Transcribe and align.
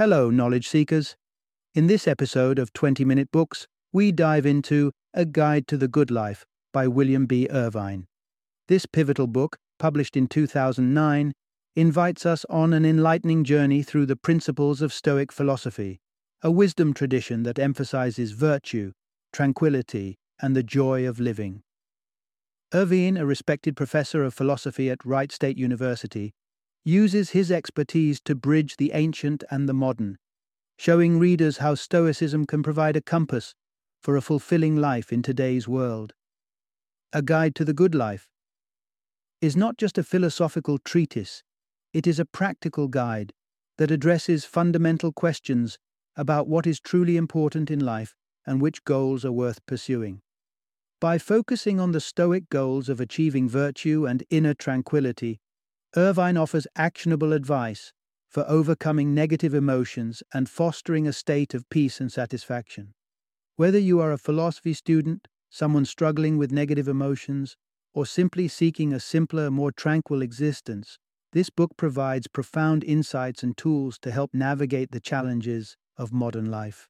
Hello, 0.00 0.30
knowledge 0.30 0.66
seekers. 0.66 1.14
In 1.74 1.86
this 1.86 2.08
episode 2.08 2.58
of 2.58 2.72
20 2.72 3.04
Minute 3.04 3.30
Books, 3.30 3.66
we 3.92 4.12
dive 4.12 4.46
into 4.46 4.92
A 5.12 5.26
Guide 5.26 5.66
to 5.66 5.76
the 5.76 5.88
Good 5.88 6.10
Life 6.10 6.46
by 6.72 6.88
William 6.88 7.26
B. 7.26 7.46
Irvine. 7.50 8.06
This 8.66 8.86
pivotal 8.86 9.26
book, 9.26 9.58
published 9.78 10.16
in 10.16 10.26
2009, 10.26 11.34
invites 11.76 12.24
us 12.24 12.46
on 12.48 12.72
an 12.72 12.86
enlightening 12.86 13.44
journey 13.44 13.82
through 13.82 14.06
the 14.06 14.16
principles 14.16 14.80
of 14.80 14.90
Stoic 14.90 15.30
philosophy, 15.30 16.00
a 16.40 16.50
wisdom 16.50 16.94
tradition 16.94 17.42
that 17.42 17.58
emphasizes 17.58 18.32
virtue, 18.32 18.92
tranquility, 19.34 20.16
and 20.40 20.56
the 20.56 20.62
joy 20.62 21.06
of 21.06 21.20
living. 21.20 21.60
Irvine, 22.72 23.18
a 23.18 23.26
respected 23.26 23.76
professor 23.76 24.24
of 24.24 24.32
philosophy 24.32 24.88
at 24.88 25.04
Wright 25.04 25.30
State 25.30 25.58
University, 25.58 26.32
uses 26.84 27.30
his 27.30 27.50
expertise 27.50 28.20
to 28.20 28.34
bridge 28.34 28.76
the 28.76 28.92
ancient 28.92 29.44
and 29.50 29.68
the 29.68 29.74
modern, 29.74 30.18
showing 30.78 31.18
readers 31.18 31.58
how 31.58 31.74
Stoicism 31.74 32.46
can 32.46 32.62
provide 32.62 32.96
a 32.96 33.02
compass 33.02 33.54
for 34.00 34.16
a 34.16 34.22
fulfilling 34.22 34.76
life 34.76 35.12
in 35.12 35.22
today's 35.22 35.68
world. 35.68 36.14
A 37.12 37.22
Guide 37.22 37.54
to 37.56 37.64
the 37.64 37.74
Good 37.74 37.94
Life 37.94 38.28
is 39.40 39.56
not 39.56 39.76
just 39.76 39.98
a 39.98 40.02
philosophical 40.02 40.78
treatise, 40.78 41.42
it 41.92 42.06
is 42.06 42.18
a 42.18 42.24
practical 42.24 42.88
guide 42.88 43.32
that 43.78 43.90
addresses 43.90 44.44
fundamental 44.44 45.12
questions 45.12 45.78
about 46.16 46.48
what 46.48 46.66
is 46.66 46.80
truly 46.80 47.16
important 47.16 47.70
in 47.70 47.80
life 47.80 48.14
and 48.46 48.60
which 48.60 48.84
goals 48.84 49.24
are 49.24 49.32
worth 49.32 49.64
pursuing. 49.66 50.20
By 51.00 51.18
focusing 51.18 51.80
on 51.80 51.92
the 51.92 52.00
Stoic 52.00 52.50
goals 52.50 52.88
of 52.88 53.00
achieving 53.00 53.48
virtue 53.48 54.06
and 54.06 54.22
inner 54.28 54.54
tranquility, 54.54 55.40
Irvine 55.96 56.36
offers 56.36 56.68
actionable 56.76 57.32
advice 57.32 57.92
for 58.28 58.44
overcoming 58.46 59.12
negative 59.12 59.54
emotions 59.54 60.22
and 60.32 60.48
fostering 60.48 61.08
a 61.08 61.12
state 61.12 61.52
of 61.52 61.68
peace 61.68 62.00
and 62.00 62.12
satisfaction. 62.12 62.94
Whether 63.56 63.78
you 63.78 63.98
are 63.98 64.12
a 64.12 64.18
philosophy 64.18 64.72
student, 64.72 65.26
someone 65.50 65.84
struggling 65.84 66.38
with 66.38 66.52
negative 66.52 66.86
emotions, 66.86 67.56
or 67.92 68.06
simply 68.06 68.46
seeking 68.46 68.92
a 68.92 69.00
simpler, 69.00 69.50
more 69.50 69.72
tranquil 69.72 70.22
existence, 70.22 70.96
this 71.32 71.50
book 71.50 71.76
provides 71.76 72.28
profound 72.28 72.84
insights 72.84 73.42
and 73.42 73.56
tools 73.56 73.98
to 73.98 74.12
help 74.12 74.30
navigate 74.32 74.92
the 74.92 75.00
challenges 75.00 75.76
of 75.96 76.12
modern 76.12 76.52
life. 76.52 76.88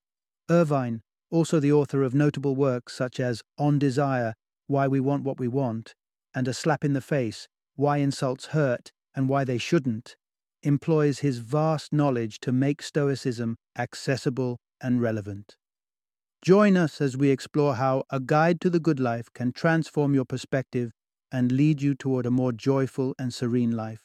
Irvine, 0.50 1.00
also 1.30 1.58
the 1.58 1.72
author 1.72 2.02
of 2.02 2.14
notable 2.14 2.54
works 2.54 2.94
such 2.96 3.18
as 3.18 3.42
On 3.56 3.78
Desire, 3.78 4.34
Why 4.66 4.86
We 4.86 5.00
Want 5.00 5.24
What 5.24 5.40
We 5.40 5.48
Want, 5.48 5.94
and 6.34 6.46
A 6.46 6.52
Slap 6.52 6.84
in 6.84 6.92
the 6.92 7.00
Face, 7.00 7.48
why 7.76 7.96
insults 7.96 8.46
hurt 8.46 8.92
and 9.14 9.28
why 9.28 9.44
they 9.44 9.58
shouldn't, 9.58 10.16
employs 10.62 11.20
his 11.20 11.38
vast 11.38 11.92
knowledge 11.92 12.40
to 12.40 12.52
make 12.52 12.82
Stoicism 12.82 13.56
accessible 13.78 14.58
and 14.80 15.00
relevant. 15.00 15.56
Join 16.42 16.76
us 16.76 17.00
as 17.00 17.16
we 17.16 17.30
explore 17.30 17.74
how 17.74 18.04
a 18.10 18.20
guide 18.20 18.60
to 18.62 18.70
the 18.70 18.80
good 18.80 19.00
life 19.00 19.28
can 19.34 19.52
transform 19.52 20.14
your 20.14 20.24
perspective 20.24 20.92
and 21.30 21.52
lead 21.52 21.82
you 21.82 21.94
toward 21.94 22.26
a 22.26 22.30
more 22.30 22.52
joyful 22.52 23.14
and 23.18 23.32
serene 23.32 23.72
life. 23.72 24.04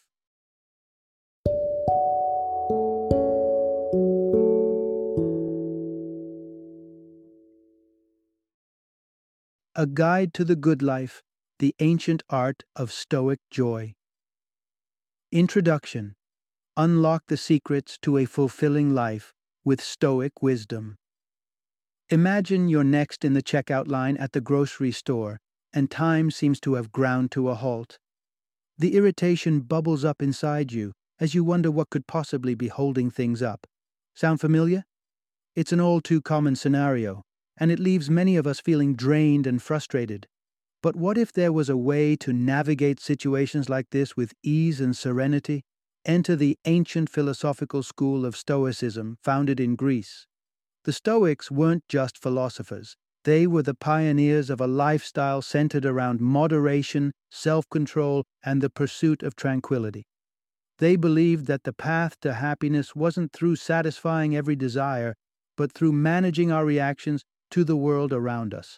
A 9.77 9.85
Guide 9.85 10.33
to 10.33 10.45
the 10.45 10.55
Good 10.55 10.81
Life 10.81 11.21
the 11.59 11.73
Ancient 11.79 12.21
Art 12.29 12.63
of 12.75 12.91
Stoic 12.91 13.39
Joy. 13.49 13.95
Introduction 15.35 16.15
Unlock 16.77 17.23
the 17.27 17.35
secrets 17.35 17.97
to 18.03 18.15
a 18.15 18.23
fulfilling 18.23 18.93
life 18.95 19.33
with 19.65 19.81
Stoic 19.81 20.41
wisdom. 20.41 20.95
Imagine 22.07 22.69
you're 22.69 22.85
next 22.85 23.25
in 23.25 23.33
the 23.33 23.43
checkout 23.43 23.89
line 23.89 24.15
at 24.15 24.31
the 24.31 24.39
grocery 24.39 24.93
store, 24.93 25.41
and 25.73 25.91
time 25.91 26.31
seems 26.31 26.61
to 26.61 26.75
have 26.75 26.93
ground 26.93 27.31
to 27.31 27.49
a 27.49 27.55
halt. 27.55 27.99
The 28.77 28.95
irritation 28.95 29.59
bubbles 29.59 30.05
up 30.05 30.21
inside 30.21 30.71
you 30.71 30.93
as 31.19 31.35
you 31.35 31.43
wonder 31.43 31.69
what 31.69 31.89
could 31.89 32.07
possibly 32.07 32.55
be 32.55 32.69
holding 32.69 33.11
things 33.11 33.41
up. 33.41 33.67
Sound 34.13 34.39
familiar? 34.39 34.85
It's 35.53 35.73
an 35.73 35.81
all 35.81 35.99
too 35.99 36.21
common 36.21 36.55
scenario, 36.55 37.23
and 37.57 37.73
it 37.73 37.79
leaves 37.79 38.09
many 38.09 38.37
of 38.37 38.47
us 38.47 38.61
feeling 38.61 38.95
drained 38.95 39.47
and 39.47 39.61
frustrated. 39.61 40.27
But 40.85 40.95
what 40.95 41.17
if 41.17 41.33
there 41.33 41.51
was 41.51 41.67
a 41.67 41.75
way 41.75 42.15
to 42.17 42.31
navigate 42.31 42.99
situations 42.99 43.69
like 43.69 43.89
this 43.89 44.15
with 44.15 44.35
ease 44.43 44.79
and 44.79 44.95
serenity? 44.95 45.63
Enter 46.05 46.35
the 46.35 46.59
ancient 46.65 47.09
philosophical 47.09 47.81
school 47.81 48.23
of 48.23 48.37
Stoicism 48.37 49.17
founded 49.23 49.59
in 49.59 49.75
Greece. 49.75 50.27
The 50.83 50.93
Stoics 50.93 51.49
weren't 51.49 51.87
just 51.89 52.21
philosophers, 52.21 52.97
they 53.23 53.47
were 53.47 53.63
the 53.63 53.73
pioneers 53.73 54.51
of 54.51 54.61
a 54.61 54.67
lifestyle 54.67 55.41
centered 55.41 55.87
around 55.87 56.21
moderation, 56.21 57.13
self 57.31 57.67
control, 57.71 58.23
and 58.43 58.61
the 58.61 58.69
pursuit 58.69 59.23
of 59.23 59.35
tranquility. 59.35 60.05
They 60.77 60.97
believed 60.97 61.47
that 61.47 61.63
the 61.63 61.73
path 61.73 62.19
to 62.19 62.33
happiness 62.33 62.95
wasn't 62.95 63.33
through 63.33 63.55
satisfying 63.55 64.35
every 64.35 64.55
desire, 64.55 65.15
but 65.57 65.71
through 65.71 65.93
managing 65.93 66.51
our 66.51 66.63
reactions 66.63 67.23
to 67.49 67.63
the 67.63 67.75
world 67.75 68.13
around 68.13 68.53
us. 68.53 68.77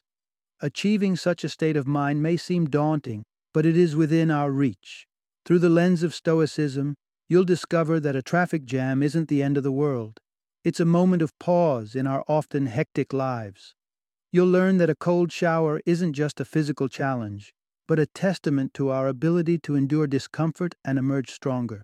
Achieving 0.59 1.15
such 1.15 1.43
a 1.43 1.49
state 1.49 1.77
of 1.77 1.85
mind 1.85 2.23
may 2.23 2.35
seem 2.35 2.65
daunting, 2.65 3.23
but 3.53 3.63
it 3.63 3.77
is 3.77 3.95
within 3.95 4.31
our 4.31 4.51
reach. 4.51 5.05
Through 5.45 5.59
the 5.59 5.69
lens 5.69 6.01
of 6.01 6.15
Stoicism, 6.15 6.95
you'll 7.29 7.43
discover 7.43 7.99
that 7.99 8.15
a 8.15 8.23
traffic 8.23 8.65
jam 8.65 9.03
isn't 9.03 9.27
the 9.27 9.43
end 9.43 9.57
of 9.57 9.63
the 9.63 9.71
world. 9.71 10.17
It's 10.63 10.79
a 10.79 10.85
moment 10.85 11.21
of 11.21 11.37
pause 11.37 11.93
in 11.93 12.07
our 12.07 12.23
often 12.27 12.65
hectic 12.65 13.13
lives. 13.13 13.75
You'll 14.31 14.47
learn 14.49 14.77
that 14.77 14.89
a 14.89 14.95
cold 14.95 15.31
shower 15.31 15.79
isn't 15.85 16.13
just 16.13 16.39
a 16.39 16.45
physical 16.45 16.89
challenge, 16.89 17.53
but 17.87 17.99
a 17.99 18.07
testament 18.07 18.73
to 18.73 18.89
our 18.89 19.07
ability 19.07 19.59
to 19.59 19.75
endure 19.75 20.07
discomfort 20.07 20.73
and 20.83 20.97
emerge 20.97 21.29
stronger. 21.29 21.83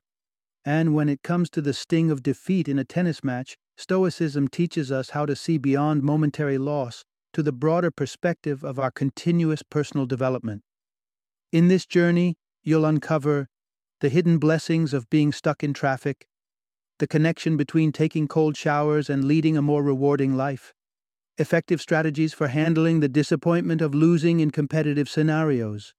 And 0.66 0.96
when 0.96 1.10
it 1.10 1.22
comes 1.22 1.52
to 1.52 1.62
the 1.62 1.74
sting 1.74 2.10
of 2.10 2.24
defeat 2.24 2.68
in 2.68 2.80
a 2.80 2.84
tennis 2.84 3.24
match, 3.24 3.56
Stoicism 3.78 4.48
teaches 4.48 4.92
us 4.92 5.12
how 5.12 5.28
to 5.28 5.36
see 5.36 5.60
beyond 5.60 6.02
momentary 6.02 6.58
loss 6.58 7.04
to 7.34 7.44
the 7.44 7.52
broader 7.52 7.92
perspective 7.92 8.64
of 8.64 8.80
our 8.80 8.92
continuous 8.92 9.64
personal 9.64 10.06
development. 10.06 10.62
In 11.52 11.68
this 11.68 11.86
journey, 11.86 12.36
you'll 12.64 12.86
uncover 12.86 13.48
the 14.02 14.10
hidden 14.10 14.38
blessings 14.38 14.94
of 14.94 15.10
being 15.10 15.32
stuck 15.32 15.64
in 15.64 15.74
traffic, 15.74 16.28
the 17.00 17.08
connection 17.08 17.58
between 17.58 17.92
taking 17.92 18.28
cold 18.28 18.56
showers 18.56 19.10
and 19.10 19.26
leading 19.26 19.58
a 19.58 19.62
more 19.62 19.82
rewarding 19.82 20.36
life, 20.36 20.74
effective 21.38 21.82
strategies 21.82 22.34
for 22.34 22.48
handling 22.48 23.00
the 23.00 23.10
disappointment 23.10 23.82
of 23.82 23.96
losing 23.96 24.40
in 24.40 24.52
competitive 24.52 25.10
scenarios, 25.10 25.94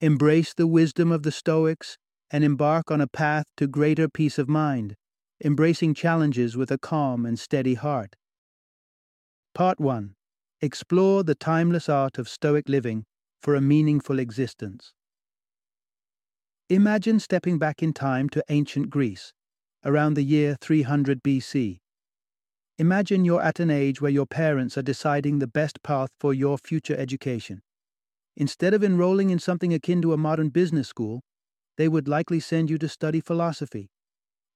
embrace 0.00 0.52
the 0.52 0.66
wisdom 0.66 1.10
of 1.10 1.22
the 1.22 1.32
Stoics, 1.32 1.96
and 2.30 2.42
embark 2.42 2.90
on 2.90 3.00
a 3.00 3.06
path 3.06 3.46
to 3.56 3.66
greater 3.66 4.08
peace 4.08 4.38
of 4.38 4.48
mind, 4.48 4.96
embracing 5.42 5.94
challenges 5.94 6.56
with 6.56 6.70
a 6.70 6.78
calm 6.78 7.24
and 7.24 7.38
steady 7.38 7.74
heart. 7.74 8.16
Part 9.54 9.80
1 9.80 10.15
Explore 10.62 11.22
the 11.22 11.34
timeless 11.34 11.86
art 11.86 12.16
of 12.16 12.30
Stoic 12.30 12.66
living 12.66 13.04
for 13.42 13.54
a 13.54 13.60
meaningful 13.60 14.18
existence. 14.18 14.94
Imagine 16.70 17.20
stepping 17.20 17.58
back 17.58 17.82
in 17.82 17.92
time 17.92 18.30
to 18.30 18.42
ancient 18.48 18.88
Greece, 18.88 19.34
around 19.84 20.14
the 20.14 20.22
year 20.22 20.56
300 20.58 21.22
BC. 21.22 21.80
Imagine 22.78 23.26
you're 23.26 23.42
at 23.42 23.60
an 23.60 23.70
age 23.70 24.00
where 24.00 24.10
your 24.10 24.24
parents 24.24 24.78
are 24.78 24.82
deciding 24.82 25.40
the 25.40 25.46
best 25.46 25.82
path 25.82 26.08
for 26.18 26.32
your 26.32 26.56
future 26.56 26.96
education. 26.96 27.60
Instead 28.34 28.72
of 28.72 28.82
enrolling 28.82 29.28
in 29.28 29.38
something 29.38 29.74
akin 29.74 30.00
to 30.00 30.14
a 30.14 30.16
modern 30.16 30.48
business 30.48 30.88
school, 30.88 31.20
they 31.76 31.86
would 31.86 32.08
likely 32.08 32.40
send 32.40 32.70
you 32.70 32.78
to 32.78 32.88
study 32.88 33.20
philosophy. 33.20 33.90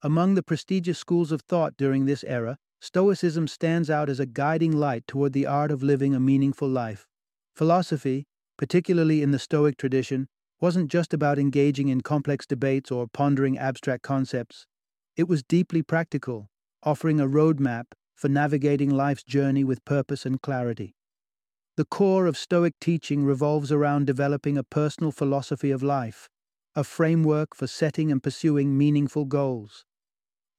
Among 0.00 0.34
the 0.34 0.42
prestigious 0.42 0.98
schools 0.98 1.30
of 1.30 1.42
thought 1.42 1.76
during 1.76 2.06
this 2.06 2.24
era 2.24 2.56
Stoicism 2.80 3.46
stands 3.46 3.90
out 3.90 4.08
as 4.08 4.18
a 4.18 4.26
guiding 4.26 4.72
light 4.72 5.06
toward 5.06 5.34
the 5.34 5.46
art 5.46 5.70
of 5.70 5.82
living 5.82 6.14
a 6.14 6.20
meaningful 6.20 6.68
life. 6.68 7.06
Philosophy, 7.54 8.26
particularly 8.56 9.22
in 9.22 9.32
the 9.32 9.38
Stoic 9.38 9.76
tradition, 9.76 10.28
wasn't 10.60 10.90
just 10.90 11.12
about 11.12 11.38
engaging 11.38 11.88
in 11.88 12.00
complex 12.00 12.46
debates 12.46 12.90
or 12.90 13.06
pondering 13.06 13.58
abstract 13.58 14.02
concepts. 14.02 14.66
It 15.14 15.28
was 15.28 15.42
deeply 15.42 15.82
practical, 15.82 16.48
offering 16.82 17.20
a 17.20 17.26
roadmap 17.26 17.84
for 18.14 18.28
navigating 18.28 18.90
life's 18.90 19.24
journey 19.24 19.64
with 19.64 19.84
purpose 19.84 20.24
and 20.24 20.40
clarity. 20.40 20.94
The 21.76 21.84
core 21.84 22.26
of 22.26 22.36
Stoic 22.36 22.74
teaching 22.80 23.24
revolves 23.24 23.70
around 23.70 24.06
developing 24.06 24.58
a 24.58 24.64
personal 24.64 25.12
philosophy 25.12 25.70
of 25.70 25.82
life, 25.82 26.28
a 26.74 26.84
framework 26.84 27.54
for 27.54 27.66
setting 27.66 28.10
and 28.10 28.22
pursuing 28.22 28.76
meaningful 28.76 29.24
goals. 29.24 29.84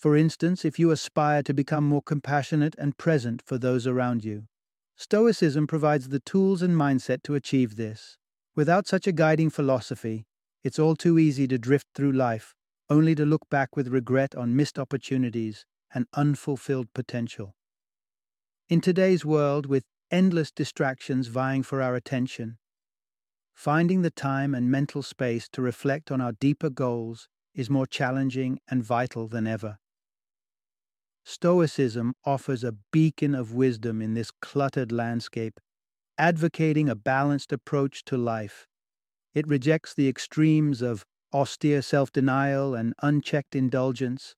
For 0.02 0.18
instance, 0.18 0.66
if 0.66 0.80
you 0.80 0.90
aspire 0.90 1.44
to 1.44 1.54
become 1.54 1.84
more 1.84 2.02
compassionate 2.02 2.74
and 2.80 2.98
present 2.98 3.44
for 3.46 3.60
those 3.60 3.86
around 3.86 4.26
you. 4.26 4.48
Stoicism 4.96 5.68
provides 5.68 6.10
the 6.10 6.20
tools 6.20 6.64
and 6.64 6.76
mindset 6.76 7.22
to 7.22 7.36
achieve 7.36 7.76
this. 7.76 8.18
Without 8.56 8.88
such 8.88 9.06
a 9.06 9.12
guiding 9.12 9.52
philosophy, 9.52 10.26
it's 10.64 10.80
all 10.80 10.96
too 10.96 11.20
easy 11.20 11.48
to 11.50 11.60
drift 11.60 11.86
through 11.94 12.14
life, 12.14 12.56
only 12.90 13.14
to 13.14 13.28
look 13.28 13.48
back 13.52 13.76
with 13.76 13.90
regret 13.90 14.34
on 14.34 14.56
missed 14.56 14.80
opportunities 14.80 15.68
and 15.94 16.08
unfulfilled 16.16 16.92
potential. 16.96 17.54
In 18.70 18.82
today's 18.82 19.24
world, 19.24 19.68
with 19.68 19.84
endless 20.10 20.50
distractions 20.50 21.28
vying 21.28 21.62
for 21.62 21.80
our 21.80 21.94
attention, 21.94 22.58
finding 23.54 24.02
the 24.02 24.10
time 24.10 24.56
and 24.56 24.72
mental 24.72 25.04
space 25.04 25.48
to 25.50 25.62
reflect 25.62 26.10
on 26.10 26.22
our 26.22 26.32
deeper 26.32 26.72
goals 26.72 27.30
is 27.54 27.70
more 27.70 27.86
challenging 27.86 28.60
and 28.68 28.84
vital 28.84 29.28
than 29.28 29.46
ever. 29.46 29.78
Stoicism 31.24 32.14
offers 32.26 32.64
a 32.64 32.76
beacon 32.92 33.36
of 33.36 33.54
wisdom 33.54 34.02
in 34.02 34.14
this 34.14 34.32
cluttered 34.42 34.92
landscape, 34.92 35.60
advocating 36.18 36.90
a 36.90 36.96
balanced 36.96 37.52
approach 37.52 38.04
to 38.06 38.18
life. 38.18 38.68
It 39.34 39.48
rejects 39.48 39.94
the 39.94 40.10
extremes 40.10 40.82
of 40.82 41.06
austere 41.34 41.82
self 41.82 42.12
denial 42.12 42.76
and 42.76 42.94
unchecked 43.02 43.56
indulgence, 43.56 44.36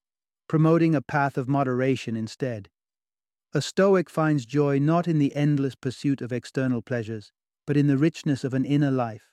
promoting 0.48 0.94
a 0.94 1.02
path 1.02 1.38
of 1.38 1.48
moderation 1.48 2.16
instead. 2.16 2.70
A 3.54 3.62
Stoic 3.62 4.10
finds 4.10 4.46
joy 4.46 4.80
not 4.80 5.08
in 5.08 5.20
the 5.20 5.36
endless 5.36 5.76
pursuit 5.76 6.22
of 6.22 6.32
external 6.32 6.82
pleasures, 6.82 7.32
but 7.66 7.78
in 7.78 7.88
the 7.88 7.98
richness 7.98 8.44
of 8.44 8.54
an 8.54 8.66
inner 8.66 8.92
life. 8.92 9.32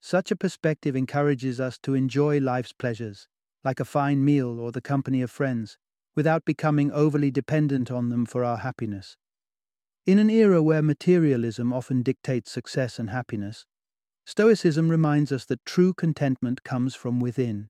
Such 0.00 0.30
a 0.30 0.36
perspective 0.36 0.94
encourages 0.94 1.60
us 1.60 1.78
to 1.78 1.94
enjoy 1.94 2.38
life's 2.40 2.72
pleasures, 2.72 3.28
like 3.64 3.80
a 3.80 3.84
fine 3.84 4.24
meal 4.24 4.60
or 4.60 4.70
the 4.70 4.80
company 4.80 5.22
of 5.22 5.30
friends, 5.30 5.78
without 6.18 6.44
becoming 6.44 6.90
overly 6.90 7.30
dependent 7.30 7.92
on 7.92 8.08
them 8.08 8.26
for 8.26 8.42
our 8.42 8.56
happiness. 8.56 9.16
In 10.04 10.18
an 10.18 10.28
era 10.28 10.60
where 10.60 10.82
materialism 10.82 11.72
often 11.72 12.02
dictates 12.02 12.50
success 12.50 12.98
and 12.98 13.10
happiness, 13.10 13.66
Stoicism 14.26 14.88
reminds 14.88 15.30
us 15.30 15.44
that 15.44 15.64
true 15.64 15.94
contentment 15.94 16.64
comes 16.64 16.96
from 16.96 17.20
within. 17.20 17.68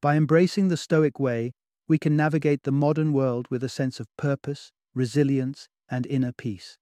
By 0.00 0.16
embracing 0.16 0.68
the 0.68 0.78
Stoic 0.78 1.20
way, 1.20 1.52
we 1.86 1.98
can 1.98 2.16
navigate 2.16 2.62
the 2.62 2.72
modern 2.72 3.12
world 3.12 3.48
with 3.50 3.62
a 3.62 3.68
sense 3.68 4.00
of 4.00 4.06
purpose, 4.16 4.72
resilience, 4.94 5.68
and 5.90 6.06
inner 6.06 6.32
peace. 6.32 6.78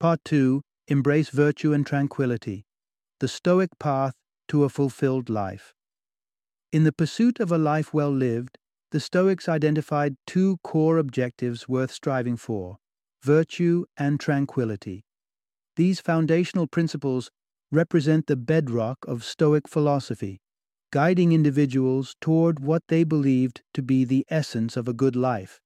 Part 0.00 0.20
2 0.24 0.62
Embrace 0.88 1.28
Virtue 1.28 1.74
and 1.74 1.86
Tranquility 1.86 2.64
The 3.20 3.28
Stoic 3.28 3.78
Path 3.78 4.14
to 4.48 4.64
a 4.64 4.70
Fulfilled 4.70 5.28
Life. 5.28 5.74
In 6.72 6.84
the 6.84 6.98
pursuit 7.00 7.38
of 7.38 7.52
a 7.52 7.58
life 7.58 7.92
well 7.92 8.10
lived, 8.10 8.56
the 8.90 9.00
Stoics 9.00 9.48
identified 9.48 10.16
two 10.26 10.58
core 10.62 10.98
objectives 10.98 11.68
worth 11.68 11.90
striving 11.90 12.36
for 12.36 12.78
virtue 13.22 13.84
and 13.96 14.20
tranquility. 14.20 15.04
These 15.74 16.00
foundational 16.00 16.66
principles 16.66 17.30
represent 17.72 18.26
the 18.26 18.36
bedrock 18.36 18.98
of 19.06 19.24
Stoic 19.24 19.68
philosophy, 19.68 20.40
guiding 20.92 21.32
individuals 21.32 22.14
toward 22.20 22.60
what 22.60 22.82
they 22.88 23.02
believed 23.04 23.62
to 23.74 23.82
be 23.82 24.04
the 24.04 24.24
essence 24.30 24.76
of 24.76 24.86
a 24.86 24.94
good 24.94 25.16
life. 25.16 25.60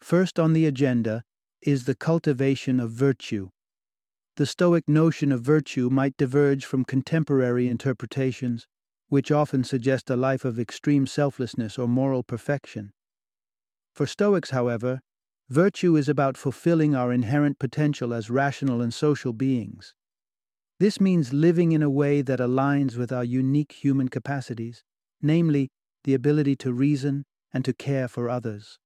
First 0.00 0.38
on 0.38 0.52
the 0.52 0.66
agenda 0.66 1.24
is 1.60 1.84
the 1.84 1.94
cultivation 1.94 2.78
of 2.78 2.90
virtue. 2.90 3.50
The 4.36 4.46
Stoic 4.46 4.88
notion 4.88 5.32
of 5.32 5.42
virtue 5.42 5.90
might 5.90 6.16
diverge 6.16 6.64
from 6.64 6.84
contemporary 6.84 7.68
interpretations, 7.68 8.66
which 9.14 9.30
often 9.30 9.62
suggest 9.62 10.10
a 10.10 10.16
life 10.16 10.44
of 10.44 10.58
extreme 10.58 11.06
selflessness 11.06 11.78
or 11.78 11.86
moral 11.86 12.24
perfection. 12.24 12.92
For 13.94 14.08
Stoics, 14.08 14.50
however, 14.50 15.02
virtue 15.48 15.94
is 15.94 16.08
about 16.08 16.36
fulfilling 16.36 16.96
our 16.96 17.12
inherent 17.12 17.60
potential 17.60 18.12
as 18.12 18.28
rational 18.28 18.82
and 18.82 18.92
social 18.92 19.32
beings. 19.32 19.94
This 20.80 21.00
means 21.00 21.32
living 21.32 21.70
in 21.70 21.80
a 21.80 21.88
way 21.88 22.22
that 22.22 22.40
aligns 22.40 22.96
with 22.96 23.12
our 23.12 23.22
unique 23.22 23.84
human 23.84 24.08
capacities, 24.08 24.82
namely, 25.22 25.70
the 26.02 26.14
ability 26.14 26.56
to 26.56 26.72
reason 26.72 27.24
and 27.52 27.64
to 27.64 27.72
care 27.72 28.08
for 28.08 28.28
others. 28.28 28.80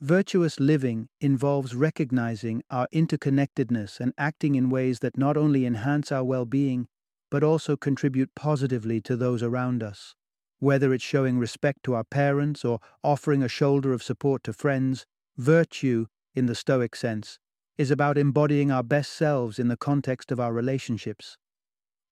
Virtuous 0.00 0.60
living 0.60 1.08
involves 1.20 1.74
recognizing 1.74 2.62
our 2.70 2.86
interconnectedness 2.94 3.98
and 3.98 4.12
acting 4.16 4.54
in 4.54 4.70
ways 4.70 5.00
that 5.00 5.18
not 5.18 5.36
only 5.36 5.66
enhance 5.66 6.12
our 6.12 6.22
well 6.22 6.44
being, 6.44 6.86
but 7.30 7.42
also 7.42 7.76
contribute 7.76 8.34
positively 8.34 9.00
to 9.02 9.16
those 9.16 9.42
around 9.42 9.82
us. 9.82 10.14
Whether 10.60 10.92
it's 10.92 11.04
showing 11.04 11.38
respect 11.38 11.82
to 11.84 11.94
our 11.94 12.04
parents 12.04 12.64
or 12.64 12.80
offering 13.04 13.42
a 13.42 13.48
shoulder 13.48 13.92
of 13.92 14.02
support 14.02 14.42
to 14.44 14.52
friends, 14.52 15.06
virtue, 15.36 16.06
in 16.34 16.46
the 16.46 16.54
Stoic 16.54 16.96
sense, 16.96 17.38
is 17.76 17.90
about 17.90 18.18
embodying 18.18 18.72
our 18.72 18.82
best 18.82 19.12
selves 19.12 19.58
in 19.58 19.68
the 19.68 19.76
context 19.76 20.32
of 20.32 20.40
our 20.40 20.52
relationships. 20.52 21.36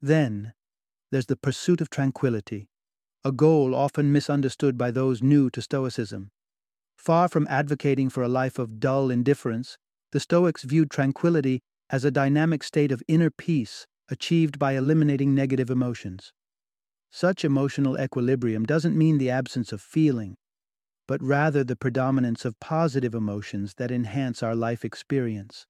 Then, 0.00 0.52
there's 1.10 1.26
the 1.26 1.36
pursuit 1.36 1.80
of 1.80 1.90
tranquility, 1.90 2.68
a 3.24 3.32
goal 3.32 3.74
often 3.74 4.12
misunderstood 4.12 4.78
by 4.78 4.92
those 4.92 5.22
new 5.22 5.50
to 5.50 5.60
Stoicism. 5.60 6.30
Far 6.96 7.28
from 7.28 7.46
advocating 7.50 8.08
for 8.08 8.22
a 8.22 8.28
life 8.28 8.58
of 8.58 8.78
dull 8.78 9.10
indifference, 9.10 9.76
the 10.12 10.20
Stoics 10.20 10.62
viewed 10.62 10.90
tranquility 10.90 11.60
as 11.90 12.04
a 12.04 12.10
dynamic 12.10 12.62
state 12.62 12.92
of 12.92 13.02
inner 13.08 13.30
peace 13.30 13.86
achieved 14.08 14.58
by 14.58 14.72
eliminating 14.72 15.34
negative 15.34 15.70
emotions. 15.70 16.32
Such 17.10 17.44
emotional 17.44 17.98
equilibrium 17.98 18.64
doesn't 18.64 18.96
mean 18.96 19.18
the 19.18 19.30
absence 19.30 19.72
of 19.72 19.80
feeling, 19.80 20.36
but 21.06 21.22
rather 21.22 21.64
the 21.64 21.76
predominance 21.76 22.44
of 22.44 22.58
positive 22.60 23.14
emotions 23.14 23.74
that 23.78 23.90
enhance 23.90 24.42
our 24.42 24.54
life 24.54 24.84
experience. 24.84 25.66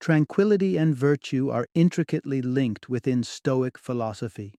Tranquility 0.00 0.76
and 0.76 0.96
virtue 0.96 1.48
are 1.50 1.66
intricately 1.74 2.42
linked 2.42 2.88
within 2.88 3.22
Stoic 3.22 3.78
philosophy. 3.78 4.54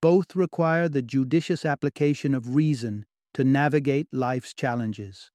Both 0.00 0.36
require 0.36 0.88
the 0.88 1.02
judicious 1.02 1.64
application 1.64 2.34
of 2.34 2.54
reason 2.54 3.04
to 3.34 3.44
navigate 3.44 4.06
life's 4.12 4.54
challenges. 4.54 5.30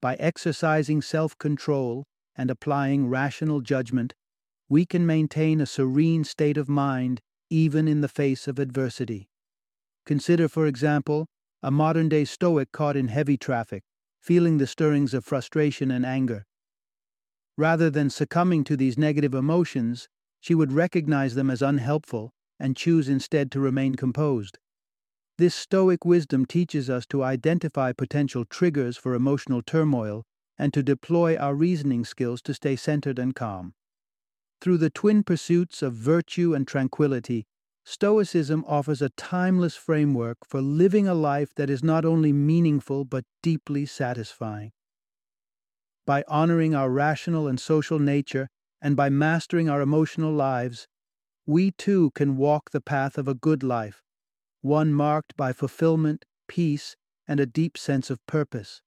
By 0.00 0.16
exercising 0.16 1.00
self 1.00 1.38
control 1.38 2.04
and 2.34 2.50
applying 2.50 3.08
rational 3.08 3.60
judgment, 3.60 4.14
we 4.68 4.86
can 4.86 5.06
maintain 5.06 5.60
a 5.60 5.66
serene 5.66 6.24
state 6.24 6.56
of 6.56 6.68
mind 6.68 7.20
even 7.50 7.86
in 7.86 8.00
the 8.00 8.08
face 8.08 8.48
of 8.48 8.58
adversity. 8.58 9.28
Consider, 10.06 10.48
for 10.48 10.66
example, 10.66 11.26
a 11.62 11.70
modern 11.70 12.08
day 12.08 12.24
Stoic 12.24 12.72
caught 12.72 12.96
in 12.96 13.08
heavy 13.08 13.36
traffic, 13.36 13.82
feeling 14.20 14.58
the 14.58 14.66
stirrings 14.66 15.14
of 15.14 15.24
frustration 15.24 15.90
and 15.90 16.06
anger. 16.06 16.44
Rather 17.56 17.90
than 17.90 18.08
succumbing 18.08 18.64
to 18.64 18.76
these 18.76 18.96
negative 18.96 19.34
emotions, 19.34 20.08
she 20.40 20.54
would 20.54 20.72
recognize 20.72 21.34
them 21.34 21.50
as 21.50 21.62
unhelpful 21.62 22.32
and 22.58 22.76
choose 22.76 23.08
instead 23.08 23.50
to 23.50 23.60
remain 23.60 23.94
composed. 23.94 24.58
This 25.38 25.54
Stoic 25.54 26.04
wisdom 26.04 26.46
teaches 26.46 26.88
us 26.88 27.06
to 27.06 27.22
identify 27.22 27.92
potential 27.92 28.44
triggers 28.44 28.96
for 28.96 29.14
emotional 29.14 29.62
turmoil 29.62 30.24
and 30.58 30.72
to 30.74 30.82
deploy 30.82 31.36
our 31.36 31.54
reasoning 31.54 32.04
skills 32.04 32.40
to 32.42 32.54
stay 32.54 32.76
centered 32.76 33.18
and 33.18 33.34
calm. 33.34 33.74
Through 34.62 34.78
the 34.78 34.90
twin 34.90 35.24
pursuits 35.24 35.82
of 35.82 35.92
virtue 35.92 36.54
and 36.54 36.68
tranquility, 36.68 37.48
Stoicism 37.84 38.64
offers 38.68 39.02
a 39.02 39.08
timeless 39.08 39.74
framework 39.74 40.38
for 40.46 40.60
living 40.60 41.08
a 41.08 41.14
life 41.14 41.52
that 41.56 41.68
is 41.68 41.82
not 41.82 42.04
only 42.04 42.32
meaningful 42.32 43.04
but 43.04 43.24
deeply 43.42 43.86
satisfying. 43.86 44.70
By 46.06 46.22
honoring 46.28 46.76
our 46.76 46.90
rational 46.90 47.48
and 47.48 47.58
social 47.58 47.98
nature 47.98 48.48
and 48.80 48.94
by 48.94 49.08
mastering 49.08 49.68
our 49.68 49.80
emotional 49.80 50.32
lives, 50.32 50.86
we 51.44 51.72
too 51.72 52.12
can 52.14 52.36
walk 52.36 52.70
the 52.70 52.80
path 52.80 53.18
of 53.18 53.26
a 53.26 53.34
good 53.34 53.64
life, 53.64 54.00
one 54.60 54.92
marked 54.92 55.36
by 55.36 55.52
fulfillment, 55.52 56.24
peace, 56.46 56.94
and 57.26 57.40
a 57.40 57.46
deep 57.46 57.76
sense 57.76 58.10
of 58.10 58.24
purpose. 58.28 58.80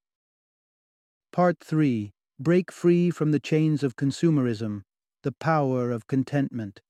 Part 1.33 1.59
3 1.59 2.13
Break 2.39 2.71
Free 2.71 3.09
from 3.09 3.31
the 3.31 3.41
Chains 3.41 3.83
of 3.83 3.97
Consumerism 3.97 4.83
The 5.25 5.31
Power 5.31 5.89
of 5.89 6.05
Contentment. 6.05 6.81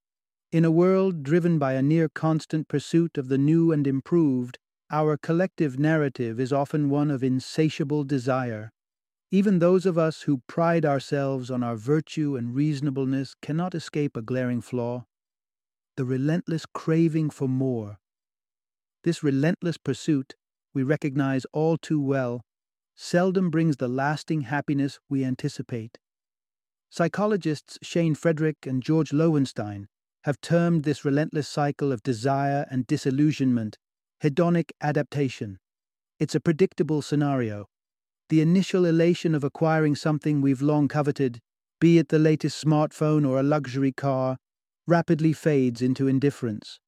In 0.51 0.65
a 0.65 0.69
world 0.69 1.23
driven 1.23 1.57
by 1.57 1.75
a 1.75 1.81
near 1.81 2.09
constant 2.09 2.67
pursuit 2.67 3.17
of 3.17 3.29
the 3.29 3.37
new 3.37 3.71
and 3.71 3.87
improved, 3.87 4.59
our 4.91 5.15
collective 5.15 5.79
narrative 5.79 6.37
is 6.37 6.51
often 6.51 6.89
one 6.89 7.09
of 7.09 7.23
insatiable 7.23 8.03
desire. 8.03 8.73
Even 9.31 9.59
those 9.59 9.85
of 9.85 9.97
us 9.97 10.23
who 10.23 10.41
pride 10.47 10.83
ourselves 10.83 11.49
on 11.49 11.63
our 11.63 11.77
virtue 11.77 12.35
and 12.35 12.53
reasonableness 12.53 13.35
cannot 13.41 13.73
escape 13.73 14.17
a 14.17 14.21
glaring 14.21 14.59
flaw 14.59 15.05
the 15.95 16.03
relentless 16.03 16.65
craving 16.65 17.29
for 17.29 17.47
more. 17.47 17.99
This 19.05 19.23
relentless 19.23 19.77
pursuit, 19.77 20.35
we 20.73 20.83
recognize 20.83 21.45
all 21.53 21.77
too 21.77 22.01
well, 22.01 22.41
seldom 22.97 23.49
brings 23.49 23.77
the 23.77 23.87
lasting 23.87 24.41
happiness 24.41 24.99
we 25.07 25.23
anticipate. 25.23 25.99
Psychologists 26.89 27.77
Shane 27.81 28.15
Frederick 28.15 28.65
and 28.65 28.81
George 28.81 29.11
Loewenstein 29.11 29.85
have 30.23 30.41
termed 30.41 30.83
this 30.83 31.05
relentless 31.05 31.47
cycle 31.47 31.91
of 31.91 32.01
desire 32.03 32.65
and 32.71 32.87
disillusionment 32.87 33.77
hedonic 34.23 34.71
adaptation. 34.81 35.59
It's 36.19 36.35
a 36.35 36.39
predictable 36.39 37.01
scenario. 37.01 37.67
The 38.29 38.41
initial 38.41 38.85
elation 38.85 39.35
of 39.35 39.43
acquiring 39.43 39.95
something 39.95 40.41
we've 40.41 40.61
long 40.61 40.87
coveted, 40.87 41.39
be 41.79 41.97
it 41.99 42.09
the 42.09 42.17
latest 42.17 42.63
smartphone 42.63 43.27
or 43.27 43.39
a 43.39 43.43
luxury 43.43 43.91
car, 43.91 44.37
rapidly 44.87 45.33
fades 45.33 45.81
into 45.81 46.07
indifference. 46.07 46.79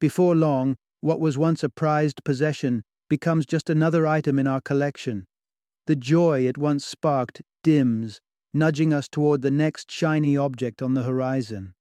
Before 0.00 0.34
long, 0.34 0.76
what 1.00 1.20
was 1.20 1.38
once 1.38 1.62
a 1.62 1.68
prized 1.68 2.24
possession 2.24 2.82
becomes 3.08 3.46
just 3.46 3.70
another 3.70 4.06
item 4.06 4.38
in 4.38 4.46
our 4.46 4.60
collection, 4.60 5.26
The 5.88 5.96
joy 5.96 6.46
it 6.46 6.58
once 6.58 6.84
sparked 6.84 7.40
dims, 7.62 8.20
nudging 8.52 8.92
us 8.92 9.08
toward 9.08 9.42
the 9.42 9.50
next 9.50 9.90
shiny 9.90 10.36
object 10.36 10.82
on 10.82 10.94
the 10.94 11.02
horizon. 11.02 11.74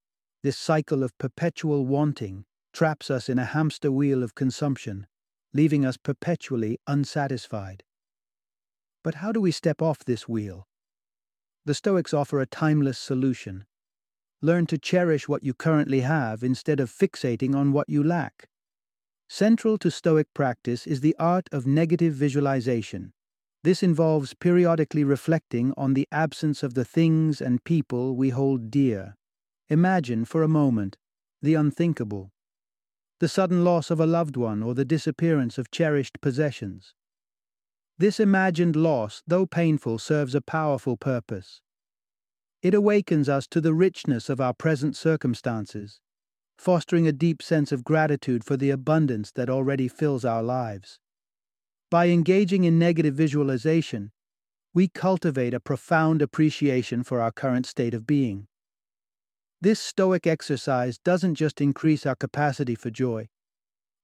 This 0.43 0.57
cycle 0.57 1.03
of 1.03 1.17
perpetual 1.17 1.85
wanting 1.85 2.45
traps 2.73 3.09
us 3.09 3.29
in 3.29 3.39
a 3.39 3.45
hamster 3.45 3.91
wheel 3.91 4.23
of 4.23 4.35
consumption, 4.35 5.07
leaving 5.53 5.85
us 5.85 5.97
perpetually 5.97 6.79
unsatisfied. 6.87 7.83
But 9.03 9.15
how 9.15 9.31
do 9.31 9.41
we 9.41 9.51
step 9.51 9.81
off 9.81 10.05
this 10.05 10.27
wheel? 10.27 10.67
The 11.65 11.73
Stoics 11.73 12.13
offer 12.13 12.39
a 12.39 12.45
timeless 12.45 12.99
solution. 12.99 13.65
Learn 14.41 14.67
to 14.67 14.77
cherish 14.77 15.27
what 15.27 15.43
you 15.43 15.53
currently 15.53 16.01
have 16.01 16.43
instead 16.43 16.79
of 16.79 16.91
fixating 16.91 17.55
on 17.55 17.71
what 17.71 17.89
you 17.89 18.03
lack. 18.03 18.47
Central 19.27 19.77
to 19.79 19.91
Stoic 19.91 20.27
practice 20.33 20.87
is 20.87 21.01
the 21.01 21.15
art 21.19 21.49
of 21.51 21.65
negative 21.65 22.13
visualization. 22.13 23.13
This 23.63 23.83
involves 23.83 24.33
periodically 24.33 25.03
reflecting 25.03 25.73
on 25.75 25.93
the 25.93 26.07
absence 26.11 26.63
of 26.63 26.73
the 26.73 26.85
things 26.85 27.41
and 27.41 27.63
people 27.63 28.15
we 28.15 28.29
hold 28.29 28.71
dear. 28.71 29.15
Imagine, 29.69 30.25
for 30.25 30.43
a 30.43 30.47
moment, 30.47 30.97
the 31.41 31.55
unthinkable 31.55 32.31
the 33.19 33.27
sudden 33.27 33.63
loss 33.63 33.89
of 33.89 33.99
a 33.99 34.05
loved 34.05 34.37
one 34.37 34.61
or 34.61 34.75
the 34.75 34.85
disappearance 34.85 35.57
of 35.57 35.71
cherished 35.71 36.21
possessions. 36.21 36.93
This 37.97 38.19
imagined 38.19 38.75
loss, 38.75 39.23
though 39.25 39.47
painful, 39.47 39.97
serves 39.97 40.35
a 40.35 40.41
powerful 40.41 40.97
purpose. 40.97 41.61
It 42.61 42.75
awakens 42.75 43.27
us 43.27 43.47
to 43.47 43.61
the 43.61 43.73
richness 43.73 44.29
of 44.29 44.39
our 44.39 44.53
present 44.53 44.95
circumstances, 44.95 45.99
fostering 46.59 47.07
a 47.07 47.11
deep 47.11 47.41
sense 47.41 47.71
of 47.71 47.83
gratitude 47.83 48.43
for 48.43 48.55
the 48.55 48.69
abundance 48.69 49.31
that 49.31 49.49
already 49.49 49.87
fills 49.87 50.23
our 50.23 50.43
lives. 50.43 50.99
By 51.89 52.09
engaging 52.09 52.63
in 52.63 52.77
negative 52.77 53.15
visualization, 53.15 54.11
we 54.73 54.87
cultivate 54.87 55.53
a 55.53 55.59
profound 55.59 56.21
appreciation 56.21 57.03
for 57.03 57.21
our 57.21 57.31
current 57.31 57.65
state 57.65 57.93
of 57.93 58.05
being. 58.05 58.47
This 59.61 59.79
Stoic 59.79 60.27
exercise 60.27 60.97
doesn't 60.99 61.35
just 61.35 61.61
increase 61.61 62.05
our 62.05 62.15
capacity 62.15 62.75
for 62.75 62.89
joy, 62.89 63.27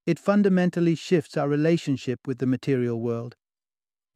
it 0.06 0.20
fundamentally 0.20 0.96
shifts 0.96 1.38
our 1.38 1.48
relationship 1.48 2.20
with 2.28 2.40
the 2.40 2.46
material 2.46 3.00
world. 3.00 3.36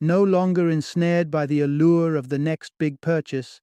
No 0.02 0.22
longer 0.24 0.70
ensnared 0.70 1.32
by 1.32 1.46
the 1.46 1.62
allure 1.62 2.16
of 2.16 2.30
the 2.30 2.38
next 2.38 2.74
big 2.78 3.00
purchase, 3.00 3.62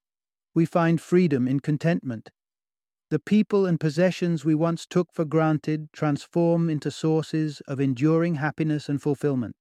we 0.54 0.64
find 0.64 1.00
freedom 1.00 1.46
in 1.46 1.60
contentment. 1.60 2.30
The 3.10 3.18
people 3.18 3.66
and 3.66 3.78
possessions 3.78 4.44
we 4.44 4.54
once 4.54 4.86
took 4.86 5.12
for 5.12 5.24
granted 5.24 5.92
transform 5.92 6.70
into 6.70 6.90
sources 6.90 7.60
of 7.68 7.78
enduring 7.78 8.36
happiness 8.36 8.88
and 8.88 9.00
fulfillment. 9.00 9.54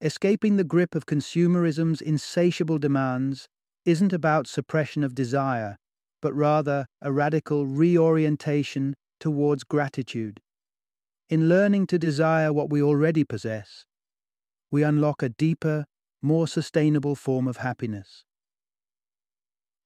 Escaping 0.00 0.56
the 0.56 0.64
grip 0.64 0.94
of 0.94 1.06
consumerism's 1.06 2.00
insatiable 2.00 2.78
demands 2.78 3.48
isn't 3.84 4.12
about 4.12 4.46
suppression 4.46 5.02
of 5.02 5.14
desire, 5.14 5.76
but 6.22 6.32
rather 6.34 6.86
a 7.02 7.10
radical 7.10 7.66
reorientation 7.66 8.94
towards 9.18 9.64
gratitude. 9.64 10.40
In 11.28 11.48
learning 11.48 11.88
to 11.88 11.98
desire 11.98 12.52
what 12.52 12.70
we 12.70 12.80
already 12.80 13.24
possess, 13.24 13.86
we 14.70 14.84
unlock 14.84 15.22
a 15.22 15.30
deeper, 15.30 15.86
more 16.22 16.46
sustainable 16.46 17.16
form 17.16 17.48
of 17.48 17.58
happiness. 17.58 18.24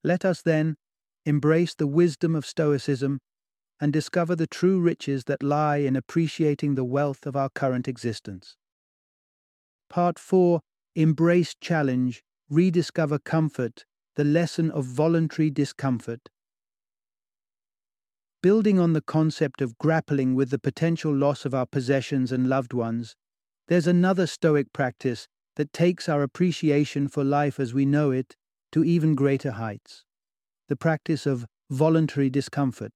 Let 0.04 0.24
us 0.24 0.42
then 0.42 0.76
embrace 1.24 1.74
the 1.74 1.86
wisdom 1.86 2.34
of 2.34 2.44
Stoicism 2.44 3.20
and 3.80 3.92
discover 3.92 4.36
the 4.36 4.46
true 4.46 4.80
riches 4.80 5.24
that 5.24 5.42
lie 5.42 5.78
in 5.78 5.96
appreciating 5.96 6.74
the 6.74 6.84
wealth 6.84 7.24
of 7.26 7.34
our 7.34 7.48
current 7.48 7.88
existence. 7.88 8.56
Part 9.92 10.18
4 10.18 10.62
Embrace 10.96 11.54
Challenge, 11.60 12.22
Rediscover 12.48 13.18
Comfort 13.18 13.84
the 14.16 14.24
lesson 14.24 14.70
of 14.70 14.86
voluntary 14.86 15.50
discomfort. 15.50 16.30
Building 18.42 18.78
on 18.78 18.94
the 18.94 19.02
concept 19.02 19.60
of 19.60 19.76
grappling 19.76 20.34
with 20.34 20.48
the 20.48 20.58
potential 20.58 21.14
loss 21.14 21.44
of 21.44 21.52
our 21.52 21.66
possessions 21.66 22.32
and 22.32 22.48
loved 22.48 22.72
ones, 22.72 23.16
there's 23.68 23.86
another 23.86 24.26
Stoic 24.26 24.72
practice 24.72 25.28
that 25.56 25.74
takes 25.74 26.08
our 26.08 26.22
appreciation 26.22 27.06
for 27.06 27.22
life 27.22 27.60
as 27.60 27.74
we 27.74 27.84
know 27.84 28.12
it 28.12 28.34
to 28.72 28.82
even 28.82 29.14
greater 29.14 29.52
heights 29.52 30.04
the 30.68 30.76
practice 30.76 31.26
of 31.26 31.44
voluntary 31.68 32.30
discomfort. 32.30 32.92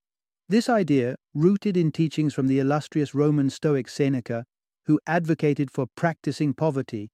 This 0.49 0.67
idea, 0.71 1.17
rooted 1.35 1.77
in 1.77 1.93
teachings 1.93 2.33
from 2.33 2.47
the 2.47 2.59
illustrious 2.59 3.15
Roman 3.15 3.51
Stoic 3.51 3.87
Seneca, 3.87 4.47
who 4.87 5.01
advocated 5.07 5.71
for 5.71 5.87
practicing 5.97 6.55
poverty, 6.55 7.11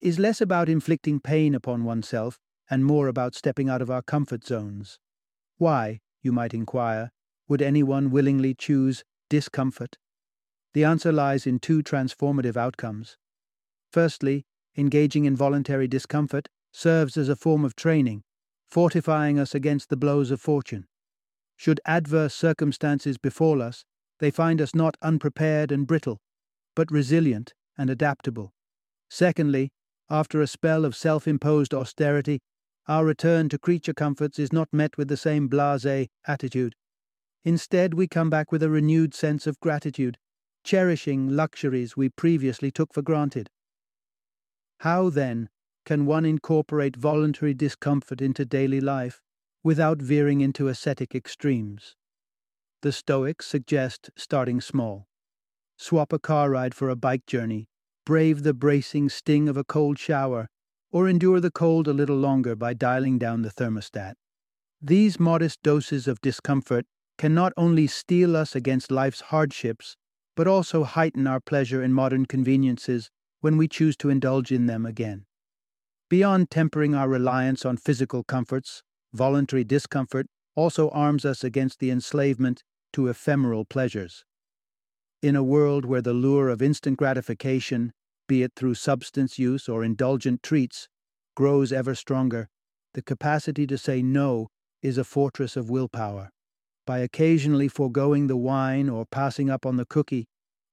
is 0.00 0.18
less 0.18 0.40
about 0.40 0.68
inflicting 0.68 1.20
pain 1.20 1.54
upon 1.54 1.84
oneself 1.84 2.38
and 2.70 2.84
more 2.84 3.08
about 3.08 3.34
stepping 3.34 3.68
out 3.68 3.82
of 3.82 3.90
our 3.90 4.02
comfort 4.02 4.44
zones. 4.44 4.98
Why, 5.56 6.00
you 6.22 6.32
might 6.32 6.54
inquire, 6.54 7.10
would 7.48 7.62
anyone 7.62 8.10
willingly 8.10 8.54
choose 8.54 9.04
discomfort? 9.30 9.96
The 10.72 10.84
answer 10.84 11.12
lies 11.12 11.46
in 11.46 11.58
two 11.58 11.82
transformative 11.82 12.56
outcomes. 12.56 13.16
Firstly, 13.90 14.44
engaging 14.76 15.24
in 15.24 15.36
voluntary 15.36 15.86
discomfort 15.86 16.48
serves 16.72 17.16
as 17.16 17.28
a 17.28 17.36
form 17.36 17.64
of 17.64 17.76
training, 17.76 18.24
fortifying 18.66 19.38
us 19.38 19.54
against 19.54 19.88
the 19.88 19.96
blows 19.96 20.30
of 20.30 20.40
fortune. 20.40 20.86
Should 21.56 21.80
adverse 21.86 22.34
circumstances 22.34 23.16
befall 23.18 23.62
us, 23.62 23.84
they 24.18 24.30
find 24.30 24.60
us 24.60 24.74
not 24.74 24.96
unprepared 25.00 25.70
and 25.70 25.86
brittle, 25.86 26.20
but 26.74 26.90
resilient 26.90 27.54
and 27.76 27.90
adaptable. 27.90 28.52
Secondly, 29.08 29.70
after 30.10 30.40
a 30.40 30.46
spell 30.46 30.84
of 30.84 30.96
self 30.96 31.26
imposed 31.26 31.72
austerity, 31.72 32.40
our 32.86 33.04
return 33.04 33.48
to 33.48 33.58
creature 33.58 33.94
comforts 33.94 34.38
is 34.38 34.52
not 34.52 34.72
met 34.72 34.98
with 34.98 35.08
the 35.08 35.16
same 35.16 35.48
blase 35.48 36.08
attitude. 36.26 36.74
Instead, 37.44 37.94
we 37.94 38.06
come 38.06 38.30
back 38.30 38.52
with 38.52 38.62
a 38.62 38.70
renewed 38.70 39.14
sense 39.14 39.46
of 39.46 39.60
gratitude, 39.60 40.18
cherishing 40.64 41.28
luxuries 41.28 41.96
we 41.96 42.08
previously 42.08 42.70
took 42.70 42.92
for 42.92 43.02
granted. 43.02 43.50
How, 44.80 45.10
then, 45.10 45.48
can 45.84 46.06
one 46.06 46.24
incorporate 46.24 46.96
voluntary 46.96 47.54
discomfort 47.54 48.20
into 48.20 48.44
daily 48.44 48.80
life 48.80 49.20
without 49.62 50.00
veering 50.00 50.40
into 50.40 50.68
ascetic 50.68 51.14
extremes? 51.14 51.96
The 52.82 52.92
Stoics 52.92 53.46
suggest 53.46 54.10
starting 54.16 54.60
small. 54.60 55.06
Swap 55.76 56.12
a 56.12 56.18
car 56.18 56.50
ride 56.50 56.74
for 56.74 56.88
a 56.88 56.96
bike 56.96 57.26
journey, 57.26 57.68
brave 58.06 58.42
the 58.42 58.54
bracing 58.54 59.08
sting 59.08 59.48
of 59.48 59.56
a 59.56 59.64
cold 59.64 59.98
shower, 59.98 60.48
or 60.92 61.08
endure 61.08 61.40
the 61.40 61.50
cold 61.50 61.88
a 61.88 61.92
little 61.92 62.16
longer 62.16 62.54
by 62.54 62.72
dialing 62.74 63.18
down 63.18 63.42
the 63.42 63.50
thermostat. 63.50 64.14
These 64.80 65.18
modest 65.18 65.62
doses 65.62 66.06
of 66.06 66.20
discomfort 66.20 66.86
can 67.18 67.34
not 67.34 67.52
only 67.56 67.86
steel 67.86 68.36
us 68.36 68.54
against 68.54 68.90
life's 68.90 69.22
hardships, 69.22 69.96
but 70.36 70.46
also 70.46 70.84
heighten 70.84 71.26
our 71.26 71.40
pleasure 71.40 71.82
in 71.82 71.92
modern 71.92 72.26
conveniences 72.26 73.10
when 73.40 73.56
we 73.56 73.68
choose 73.68 73.96
to 73.96 74.10
indulge 74.10 74.52
in 74.52 74.66
them 74.66 74.84
again. 74.84 75.26
Beyond 76.08 76.50
tempering 76.50 76.94
our 76.94 77.08
reliance 77.08 77.64
on 77.64 77.76
physical 77.76 78.24
comforts, 78.24 78.82
voluntary 79.12 79.64
discomfort 79.64 80.26
also 80.54 80.90
arms 80.90 81.24
us 81.24 81.42
against 81.42 81.80
the 81.80 81.90
enslavement 81.90 82.62
to 82.92 83.08
ephemeral 83.08 83.64
pleasures. 83.64 84.24
In 85.24 85.36
a 85.36 85.42
world 85.42 85.86
where 85.86 86.02
the 86.02 86.12
lure 86.12 86.50
of 86.50 86.60
instant 86.60 86.98
gratification 86.98 87.94
be 88.28 88.42
it 88.42 88.52
through 88.54 88.74
substance 88.74 89.38
use 89.38 89.70
or 89.70 89.82
indulgent 89.82 90.42
treats, 90.42 90.86
grows 91.34 91.72
ever 91.72 91.94
stronger, 91.94 92.50
the 92.92 93.00
capacity 93.00 93.66
to 93.68 93.78
say 93.78 94.02
no 94.02 94.48
is 94.82 94.98
a 94.98 95.02
fortress 95.02 95.56
of 95.56 95.70
willpower. 95.70 96.28
By 96.86 96.98
occasionally 96.98 97.68
foregoing 97.68 98.26
the 98.26 98.36
wine 98.36 98.90
or 98.90 99.06
passing 99.06 99.48
up 99.48 99.64
on 99.64 99.78
the 99.78 99.86
cookie, 99.86 100.26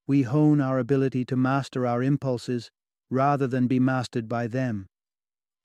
we 0.05 0.23
hone 0.23 0.59
our 0.59 0.79
ability 0.79 1.23
to 1.27 1.37
master 1.37 1.87
our 1.87 2.03
impulses 2.03 2.69
rather 3.09 3.47
than 3.47 3.67
be 3.67 3.79
mastered 3.79 4.27
by 4.27 4.47
them. 4.47 4.87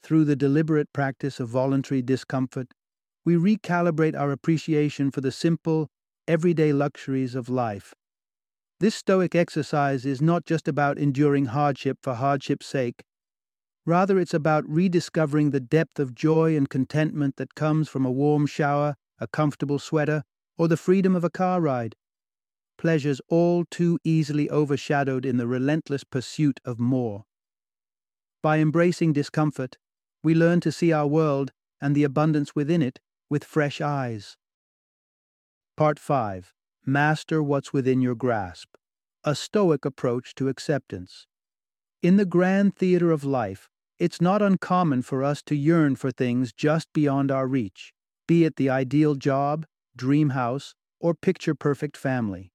Through 0.05 0.27
the 0.27 0.37
deliberate 0.37 0.93
practice 0.93 1.41
of 1.41 1.49
voluntary 1.49 2.03
discomfort, 2.03 2.69
we 3.25 3.35
recalibrate 3.35 4.17
our 4.17 4.31
appreciation 4.31 5.11
for 5.11 5.23
the 5.23 5.33
simple, 5.33 5.89
everyday 6.29 6.73
luxuries 6.73 7.35
of 7.35 7.49
life 7.49 7.93
this 8.79 8.95
Stoic 8.95 9.35
exercise 9.35 10.05
is 10.05 10.21
not 10.21 10.45
just 10.45 10.69
about 10.69 10.99
enduring 10.99 11.47
hardship 11.47 11.99
for 12.03 12.15
hardship's 12.15 12.67
sake. 12.67 13.05
Rather, 13.87 14.19
it's 14.19 14.35
about 14.35 14.69
rediscovering 14.69 15.51
the 15.51 15.61
depth 15.61 15.99
of 15.99 16.15
joy 16.15 16.57
and 16.57 16.69
contentment 16.69 17.37
that 17.37 17.55
comes 17.55 17.89
from 17.89 18.05
a 18.05 18.11
warm 18.11 18.47
shower, 18.47 18.97
a 19.19 19.27
comfortable 19.27 19.79
sweater, 19.79 20.25
or 20.59 20.69
the 20.69 20.77
freedom 20.77 21.17
of 21.17 21.25
a 21.25 21.31
car 21.31 21.61
ride. 21.61 21.95
Pleasures 22.77 23.21
all 23.29 23.65
too 23.71 23.99
easily 24.05 24.51
overshadowed 24.51 25.25
in 25.25 25.39
the 25.39 25.47
relentless 25.47 26.05
pursuit 26.05 26.61
of 26.65 26.79
more. 26.79 27.25
By 28.43 28.59
embracing 28.59 29.15
discomfort, 29.15 29.79
we 30.23 30.35
learn 30.35 30.61
to 30.61 30.73
see 30.73 30.93
our 30.93 31.07
world 31.07 31.53
and 31.81 31.95
the 31.95 32.05
abundance 32.05 32.55
within 32.55 32.83
it 32.83 33.01
with 33.31 33.45
fresh 33.45 33.81
eyes. 33.81 34.37
Part 35.77 35.99
5 35.99 36.56
Master 36.89 37.43
what's 37.43 37.73
within 37.73 38.01
your 38.01 38.15
grasp. 38.15 38.77
A 39.25 39.35
Stoic 39.35 39.85
approach 39.85 40.37
to 40.37 40.47
acceptance. 40.47 41.27
In 42.01 42.17
the 42.17 42.25
grand 42.25 42.77
theater 42.77 43.11
of 43.11 43.25
life, 43.25 43.69
it's 43.99 44.21
not 44.21 44.41
uncommon 44.41 45.03
for 45.03 45.25
us 45.25 45.43
to 45.47 45.57
yearn 45.57 45.97
for 45.97 46.13
things 46.13 46.53
just 46.53 46.93
beyond 46.93 47.33
our 47.33 47.49
reach, 47.49 47.93
be 48.29 48.45
it 48.45 48.55
the 48.55 48.71
ideal 48.71 49.17
job, 49.17 49.67
dream 49.97 50.31
house, 50.31 50.77
or 51.01 51.13
picture 51.13 51.57
perfect 51.57 51.97
family. 51.97 52.53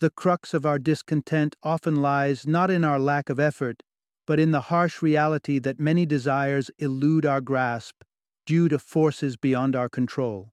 The 0.00 0.10
crux 0.10 0.52
of 0.52 0.66
our 0.66 0.78
discontent 0.78 1.56
often 1.62 1.96
lies 1.96 2.46
not 2.46 2.70
in 2.70 2.84
our 2.84 2.98
lack 2.98 3.30
of 3.30 3.40
effort, 3.40 3.82
but 4.26 4.38
in 4.38 4.50
the 4.50 4.68
harsh 4.68 5.00
reality 5.00 5.58
that 5.60 5.80
many 5.80 6.04
desires 6.04 6.70
elude 6.78 7.24
our 7.24 7.40
grasp 7.40 8.02
due 8.44 8.68
to 8.68 8.78
forces 8.78 9.38
beyond 9.38 9.74
our 9.74 9.88
control. 9.88 10.51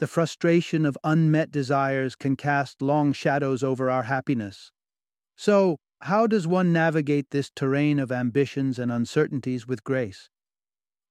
The 0.00 0.06
frustration 0.06 0.84
of 0.84 0.98
unmet 1.04 1.50
desires 1.50 2.16
can 2.16 2.34
cast 2.34 2.82
long 2.82 3.12
shadows 3.12 3.62
over 3.62 3.90
our 3.90 4.04
happiness. 4.04 4.72
So, 5.36 5.78
how 6.00 6.26
does 6.26 6.46
one 6.46 6.72
navigate 6.72 7.30
this 7.30 7.50
terrain 7.54 7.98
of 7.98 8.10
ambitions 8.10 8.78
and 8.78 8.90
uncertainties 8.90 9.66
with 9.66 9.84
grace? 9.84 10.28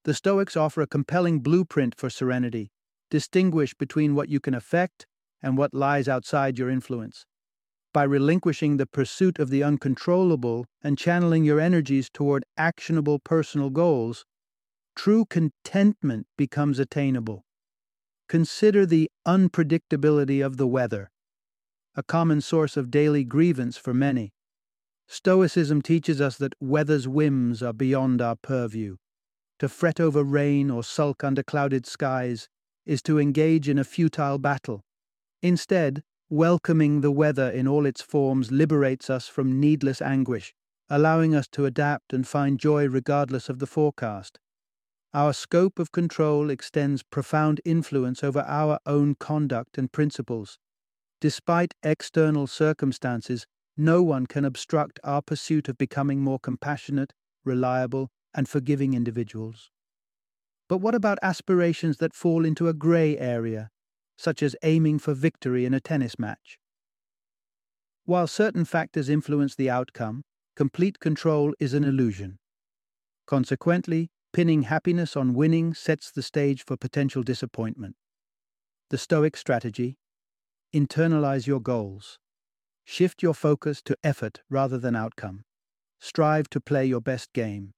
The 0.04 0.14
Stoics 0.14 0.58
offer 0.58 0.82
a 0.82 0.88
compelling 0.88 1.40
blueprint 1.40 1.96
for 1.96 2.10
serenity. 2.10 2.72
Distinguish 3.10 3.74
between 3.74 4.16
what 4.16 4.28
you 4.28 4.42
can 4.42 4.54
affect 4.54 5.08
and 5.42 5.58
what 5.58 5.74
lies 5.74 6.10
outside 6.10 6.60
your 6.60 6.70
influence. 6.70 7.26
By 7.94 8.04
relinquishing 8.04 8.78
the 8.78 8.86
pursuit 8.86 9.40
of 9.40 9.50
the 9.50 9.64
uncontrollable 9.64 10.66
and 10.84 10.98
channeling 10.98 11.46
your 11.46 11.60
energies 11.60 12.10
toward 12.10 12.44
actionable 12.58 13.20
personal 13.20 13.70
goals, 13.70 14.26
true 14.96 15.26
contentment 15.26 16.28
becomes 16.38 16.80
attainable. 16.80 17.46
Consider 18.28 18.86
the 18.86 19.10
unpredictability 19.28 20.44
of 20.44 20.58
the 20.58 20.68
weather, 20.68 21.12
a 21.96 22.04
common 22.04 22.42
source 22.42 22.76
of 22.78 22.90
daily 22.90 23.24
grievance 23.24 23.78
for 23.78 23.94
many. 23.94 24.34
Stoicism 25.08 25.82
teaches 25.82 26.20
us 26.20 26.38
that 26.38 26.56
weather's 26.60 27.08
whims 27.08 27.62
are 27.62 27.74
beyond 27.74 28.22
our 28.22 28.36
purview. 28.36 28.96
To 29.60 29.70
fret 29.70 30.00
over 30.00 30.24
rain 30.24 30.72
or 30.72 30.84
sulk 30.84 31.24
under 31.24 31.44
clouded 31.44 31.86
skies 31.86 32.50
is 32.86 33.02
to 33.04 33.20
engage 33.20 33.70
in 33.70 33.78
a 33.78 33.84
futile 33.84 34.40
battle. 34.40 34.84
Instead, 35.42 36.04
welcoming 36.30 37.02
the 37.02 37.12
weather 37.12 37.50
in 37.50 37.68
all 37.68 37.86
its 37.86 38.02
forms 38.02 38.52
liberates 38.52 39.10
us 39.10 39.28
from 39.28 39.60
needless 39.60 40.02
anguish, 40.02 40.54
allowing 40.90 41.36
us 41.36 41.48
to 41.50 41.66
adapt 41.66 42.14
and 42.14 42.28
find 42.28 42.60
joy 42.60 42.88
regardless 42.88 43.50
of 43.50 43.60
the 43.60 43.68
forecast. 43.68 44.40
Our 45.16 45.34
scope 45.34 45.78
of 45.78 45.92
control 45.92 46.50
extends 46.50 47.04
profound 47.04 47.62
influence 47.64 48.24
over 48.24 48.40
our 48.48 48.80
own 48.88 49.14
conduct 49.14 49.78
and 49.78 49.92
principles. 49.92 50.58
Despite 51.22 51.76
external 51.84 52.48
circumstances, 52.48 53.46
no 53.78 54.02
one 54.02 54.26
can 54.26 54.44
obstruct 54.44 55.00
our 55.04 55.22
pursuit 55.22 55.70
of 55.70 55.78
becoming 55.78 56.22
more 56.22 56.40
compassionate, 56.40 57.14
reliable, 57.46 58.10
and 58.34 58.50
forgiving 58.50 58.96
individuals. 58.96 59.70
But 60.68 60.80
what 60.80 60.96
about 60.96 61.20
aspirations 61.22 61.98
that 61.98 62.16
fall 62.16 62.44
into 62.44 62.68
a 62.68 62.74
grey 62.74 63.16
area, 63.18 63.70
such 64.18 64.42
as 64.42 64.56
aiming 64.64 64.98
for 64.98 65.14
victory 65.14 65.66
in 65.66 65.76
a 65.76 65.80
tennis 65.80 66.18
match? 66.18 66.58
While 68.06 68.26
certain 68.26 68.66
factors 68.66 69.10
influence 69.10 69.56
the 69.56 69.70
outcome, 69.70 70.24
complete 70.56 71.00
control 71.00 71.54
is 71.60 71.76
an 71.76 71.84
illusion. 71.84 72.40
Consequently, 73.28 74.10
pinning 74.34 74.64
happiness 74.64 75.16
on 75.16 75.34
winning 75.36 75.74
sets 75.74 76.12
the 76.12 76.24
stage 76.24 76.66
for 76.66 76.76
potential 76.76 77.24
disappointment. 77.24 77.96
The 78.90 78.98
Stoic 78.98 79.38
strategy 79.38 79.98
internalize 80.74 81.46
your 81.46 81.62
goals. 81.62 82.18
Shift 82.84 83.22
your 83.22 83.36
focus 83.36 83.82
to 83.84 83.96
effort 84.04 84.42
rather 84.50 84.78
than 84.78 84.96
outcome. 84.96 85.44
Strive 86.02 86.50
to 86.50 86.60
play 86.60 86.86
your 86.86 87.00
best 87.00 87.32
game. 87.32 87.74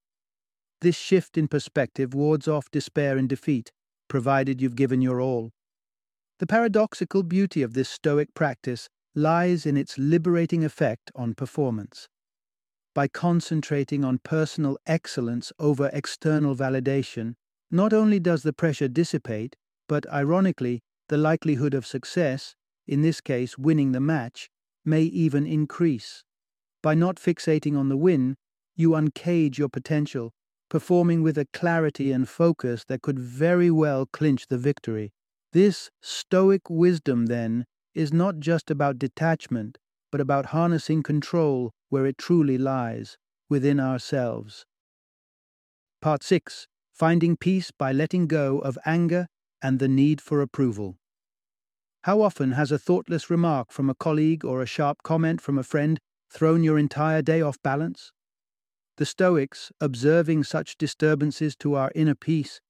This 0.81 0.95
shift 0.95 1.37
in 1.37 1.47
perspective 1.47 2.13
wards 2.13 2.47
off 2.47 2.71
despair 2.71 3.17
and 3.17 3.29
defeat, 3.29 3.71
provided 4.07 4.61
you've 4.61 4.75
given 4.75 5.01
your 5.01 5.21
all. 5.21 5.51
The 6.39 6.47
paradoxical 6.47 7.23
beauty 7.23 7.61
of 7.61 7.73
this 7.73 7.89
Stoic 7.89 8.33
practice 8.33 8.87
lies 9.13 9.65
in 9.65 9.77
its 9.77 9.97
liberating 9.97 10.63
effect 10.63 11.11
on 11.15 11.33
performance. 11.33 12.07
By 12.95 13.09
concentrating 13.09 14.05
on 14.05 14.19
personal 14.19 14.77
excellence 14.87 15.51
over 15.59 15.89
external 15.91 16.55
validation, 16.55 17.35
not 17.69 17.91
only 17.91 18.21
does 18.21 18.43
the 18.43 18.53
pressure 18.53 18.87
dissipate, 18.87 19.57
but 19.89 20.09
ironically, 20.09 20.81
the 21.09 21.17
likelihood 21.17 21.73
of 21.73 21.85
success, 21.85 22.55
in 22.87 23.01
this 23.01 23.19
case 23.19 23.57
winning 23.57 23.91
the 23.91 23.99
match, 23.99 24.49
may 24.85 25.01
even 25.03 25.45
increase. 25.45 26.23
By 26.81 26.95
not 26.95 27.17
fixating 27.17 27.77
on 27.77 27.89
the 27.89 27.97
win, 27.97 28.37
you 28.77 28.91
uncage 28.91 29.57
your 29.57 29.69
potential, 29.69 30.31
performing 30.69 31.21
with 31.21 31.37
a 31.37 31.47
clarity 31.51 32.13
and 32.13 32.29
focus 32.29 32.85
that 32.87 33.01
could 33.01 33.19
very 33.19 33.69
well 33.69 34.05
clinch 34.05 34.47
the 34.47 34.57
victory. 34.57 35.11
This 35.51 35.91
stoic 36.01 36.69
wisdom, 36.69 37.25
then, 37.25 37.65
is 37.93 38.13
not 38.13 38.39
just 38.39 38.71
about 38.71 38.99
detachment, 38.99 39.79
but 40.13 40.21
about 40.21 40.47
harnessing 40.47 41.03
control 41.03 41.73
where 41.89 42.05
it 42.05 42.17
truly 42.17 42.57
lies, 42.57 43.17
within 43.49 43.79
ourselves. 43.79 44.65
Part 46.01 46.23
6 46.23 46.67
Finding 46.93 47.35
Peace 47.35 47.71
by 47.71 47.91
Letting 47.91 48.27
Go 48.27 48.59
of 48.59 48.77
Anger 48.85 49.27
and 49.61 49.79
the 49.79 49.87
Need 49.87 50.21
for 50.21 50.41
Approval. 50.41 50.97
How 52.03 52.21
often 52.21 52.51
has 52.51 52.71
a 52.71 52.77
thoughtless 52.77 53.29
remark 53.29 53.71
from 53.71 53.89
a 53.89 53.95
colleague 53.95 54.45
or 54.45 54.61
a 54.61 54.65
sharp 54.67 55.03
comment 55.03 55.41
from 55.41 55.57
a 55.57 55.63
friend 55.63 55.99
thrown 56.29 56.63
your 56.63 56.77
entire 56.77 57.21
day 57.21 57.41
off 57.41 57.61
balance? 57.63 58.11
The 58.97 59.05
Stoics, 59.05 59.71
observing 59.81 60.45
such 60.45 60.77
disturbances 60.77 61.55
to 61.57 61.73
our 61.73 61.91
inner 61.95 62.15
peace, 62.15 62.61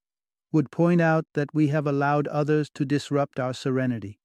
would 0.51 0.71
point 0.71 1.01
out 1.01 1.25
that 1.33 1.53
we 1.53 1.67
have 1.67 1.85
allowed 1.85 2.27
others 2.29 2.69
to 2.75 2.85
disrupt 2.85 3.39
our 3.39 3.53
serenity. 3.53 4.17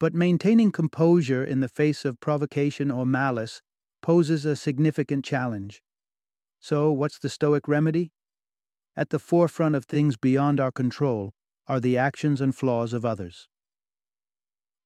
But 0.00 0.14
maintaining 0.14 0.72
composure 0.72 1.44
in 1.44 1.60
the 1.60 1.68
face 1.68 2.04
of 2.04 2.18
provocation 2.20 2.90
or 2.90 3.04
malice 3.04 3.60
poses 4.02 4.44
a 4.44 4.56
significant 4.56 5.24
challenge. 5.24 5.82
So, 6.58 6.90
what's 6.92 7.18
the 7.18 7.28
Stoic 7.28 7.68
remedy? 7.68 8.12
At 8.96 9.10
the 9.10 9.18
forefront 9.18 9.74
of 9.74 9.84
things 9.84 10.16
beyond 10.16 10.60
our 10.60 10.72
control 10.72 11.32
are 11.66 11.80
the 11.80 11.96
actions 11.96 12.40
and 12.40 12.54
flaws 12.54 12.92
of 12.92 13.04
others. 13.04 13.48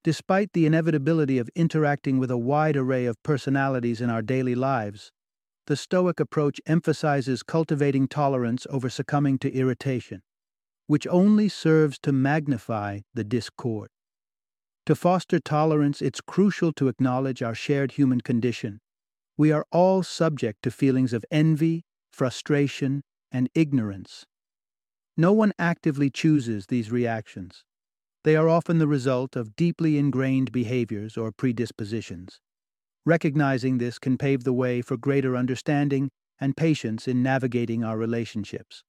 Despite 0.05 0.53
the 0.53 0.67
inevitability 0.67 1.39
of 1.39 1.49
interacting 1.55 2.19
with 2.19 2.31
a 2.31 2.37
wide 2.37 2.77
array 2.77 3.07
of 3.07 3.23
personalities 3.23 4.03
in 4.03 4.11
our 4.11 4.21
daily 4.21 4.55
lives, 4.55 5.11
the 5.67 5.77
Stoic 5.77 6.21
approach 6.21 6.61
emphasizes 6.67 7.43
cultivating 7.43 8.07
tolerance 8.07 8.67
over 8.69 8.91
succumbing 8.91 9.39
to 9.39 9.53
irritation, 9.53 10.23
which 10.87 11.07
only 11.07 11.49
serves 11.49 11.99
to 12.01 12.13
magnify 12.13 13.01
the 13.15 13.25
discord. 13.25 13.89
To 14.85 14.95
foster 14.95 15.41
tolerance, 15.41 16.03
it's 16.03 16.21
crucial 16.21 16.71
to 16.75 16.89
acknowledge 16.89 17.43
our 17.43 17.55
shared 17.55 17.93
human 17.93 18.21
condition. 18.21 18.81
We 19.37 19.51
are 19.51 19.67
all 19.73 20.03
subject 20.03 20.63
to 20.63 20.71
feelings 20.71 21.13
of 21.13 21.25
envy, 21.31 21.85
frustration, 22.13 23.03
and 23.33 23.51
ignorance. 23.55 24.27
No 25.17 25.33
one 25.33 25.53
actively 25.59 26.09
chooses 26.09 26.67
these 26.67 26.93
reactions. 26.93 27.65
They 28.23 28.37
are 28.37 28.49
often 28.49 28.79
the 28.79 28.87
result 28.87 29.37
of 29.37 29.57
deeply 29.57 29.99
ingrained 29.99 30.53
behaviors 30.53 31.17
or 31.17 31.33
predispositions. 31.33 32.41
Recognizing 33.05 33.79
this 33.79 33.99
can 33.99 34.17
pave 34.17 34.45
the 34.45 34.53
way 34.53 34.81
for 34.81 34.97
greater 34.97 35.37
understanding 35.37 36.11
and 36.41 36.57
patience 36.57 37.07
in 37.07 37.23
navigating 37.23 37.85
our 37.85 37.99
relationships. 37.99 38.83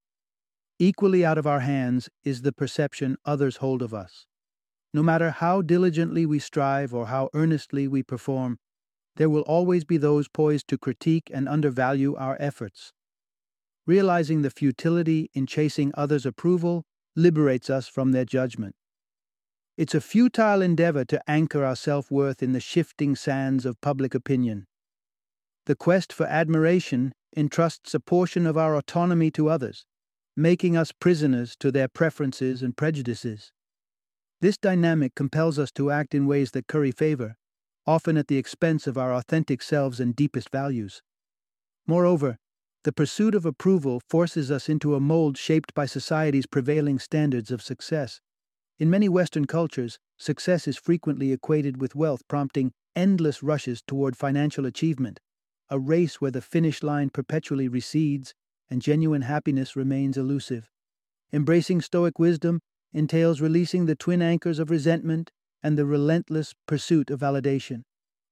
Equally 0.80 1.26
out 1.26 1.38
of 1.38 1.48
our 1.48 1.62
hands 1.62 2.10
is 2.24 2.42
the 2.42 2.54
perception 2.54 3.18
others 3.26 3.58
hold 3.58 3.82
of 3.82 3.94
us. 3.94 4.26
No 4.94 5.04
matter 5.04 5.32
how 5.32 5.62
diligently 5.62 6.26
we 6.26 6.40
strive 6.40 6.94
or 6.94 7.08
how 7.08 7.30
earnestly 7.34 7.88
we 7.88 8.04
perform, 8.04 8.58
there 9.16 9.30
will 9.30 9.42
always 9.42 9.84
be 9.84 9.98
those 9.98 10.28
poised 10.28 10.68
to 10.68 10.78
critique 10.78 11.32
and 11.34 11.48
undervalue 11.48 12.16
our 12.16 12.38
efforts. 12.40 12.92
Realizing 13.88 14.42
the 14.42 14.50
futility 14.50 15.30
in 15.34 15.46
chasing 15.46 15.92
others' 15.96 16.26
approval 16.26 16.84
liberates 17.16 17.70
us 17.70 17.88
from 17.88 18.12
their 18.12 18.26
judgment. 18.26 18.76
It's 19.78 19.96
a 19.96 20.02
futile 20.02 20.62
endeavor 20.62 21.06
to 21.06 21.30
anchor 21.30 21.64
our 21.64 21.76
self 21.76 22.10
worth 22.10 22.42
in 22.42 22.54
the 22.54 22.60
shifting 22.60 23.16
sands 23.16 23.66
of 23.66 23.82
public 23.82 24.16
opinion. 24.16 24.68
The 25.66 25.76
quest 25.76 26.14
for 26.14 26.26
admiration 26.26 27.14
entrusts 27.36 27.94
a 27.94 28.00
portion 28.00 28.46
of 28.46 28.58
our 28.58 28.76
autonomy 28.76 29.32
to 29.32 29.50
others, 29.50 29.86
making 30.36 30.78
us 30.78 30.92
prisoners 30.92 31.56
to 31.60 31.72
their 31.72 31.88
preferences 31.88 32.62
and 32.62 32.76
prejudices. 32.76 33.52
This 34.42 34.58
dynamic 34.58 35.16
compels 35.16 35.58
us 35.60 35.72
to 35.74 35.92
act 35.92 36.14
in 36.14 36.28
ways 36.28 36.52
that 36.52 36.68
curry 36.68 36.92
favor, 36.92 37.36
often 37.88 38.18
at 38.18 38.28
the 38.28 38.38
expense 38.38 38.88
of 38.88 38.98
our 38.98 39.14
authentic 39.14 39.62
selves 39.62 40.00
and 40.00 40.16
deepest 40.16 40.50
values. 40.50 41.02
Moreover, 41.86 42.38
the 42.84 42.92
pursuit 42.92 43.34
of 43.36 43.46
approval 43.46 44.02
forces 44.10 44.52
us 44.52 44.70
into 44.70 44.96
a 44.96 45.00
mold 45.00 45.38
shaped 45.38 45.74
by 45.74 45.86
society's 45.86 46.46
prevailing 46.46 47.00
standards 47.00 47.52
of 47.52 47.62
success. 47.62 48.22
In 48.78 48.90
many 48.90 49.10
Western 49.10 49.46
cultures, 49.46 49.98
success 50.18 50.68
is 50.68 50.78
frequently 50.78 51.32
equated 51.32 51.82
with 51.82 51.96
wealth, 51.96 52.28
prompting 52.28 52.72
endless 52.96 53.42
rushes 53.42 53.82
toward 53.88 54.16
financial 54.16 54.66
achievement, 54.66 55.20
a 55.70 55.80
race 55.80 56.22
where 56.22 56.32
the 56.32 56.42
finish 56.42 56.84
line 56.84 57.10
perpetually 57.10 57.68
recedes 57.68 58.34
and 58.70 58.82
genuine 58.82 59.24
happiness 59.24 59.76
remains 59.76 60.18
elusive. 60.18 60.70
Embracing 61.34 61.82
Stoic 61.82 62.20
wisdom 62.20 62.60
entails 62.94 63.42
releasing 63.42 63.86
the 63.86 63.96
twin 63.96 64.22
anchors 64.22 64.60
of 64.60 64.70
resentment 64.70 65.32
and 65.66 65.80
the 65.80 65.86
relentless 65.86 66.54
pursuit 66.68 67.10
of 67.10 67.22
validation. 67.22 67.82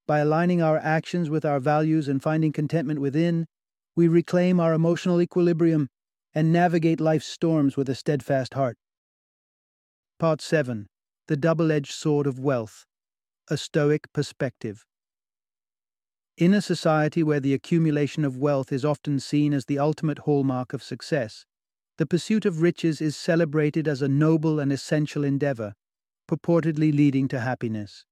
By 0.06 0.20
aligning 0.20 0.62
our 0.62 0.78
actions 0.78 1.32
with 1.32 1.44
our 1.44 1.60
values 1.60 2.08
and 2.08 2.22
finding 2.22 2.52
contentment 2.52 3.02
within, 3.02 3.48
we 3.96 4.08
reclaim 4.08 4.60
our 4.60 4.72
emotional 4.72 5.20
equilibrium 5.20 5.90
and 6.36 6.54
navigate 6.54 7.02
life's 7.02 7.26
storms 7.26 7.76
with 7.76 7.90
a 7.90 7.96
steadfast 7.96 8.54
heart. 8.54 8.78
Part 10.20 10.42
7 10.42 10.86
The 11.28 11.36
Double 11.36 11.72
Edged 11.72 11.94
Sword 11.94 12.28
of 12.28 12.38
Wealth 12.38 12.86
A 13.50 13.58
Stoic 13.58 14.14
Perspective. 14.14 14.86
In 16.38 16.54
a 16.54 16.62
society 16.62 17.24
where 17.24 17.40
the 17.40 17.56
accumulation 17.56 18.24
of 18.26 18.38
wealth 18.38 18.72
is 18.72 18.86
often 18.86 19.20
seen 19.20 19.54
as 19.54 19.66
the 19.66 19.80
ultimate 19.80 20.20
hallmark 20.20 20.72
of 20.72 20.84
success, 20.84 21.48
the 21.98 22.06
pursuit 22.06 22.46
of 22.46 22.62
riches 22.62 23.02
is 23.02 23.16
celebrated 23.16 23.88
as 23.88 24.04
a 24.04 24.08
noble 24.08 24.60
and 24.60 24.72
essential 24.72 25.24
endeavor, 25.24 25.74
purportedly 26.28 26.96
leading 26.96 27.28
to 27.30 27.40
happiness. 27.40 28.06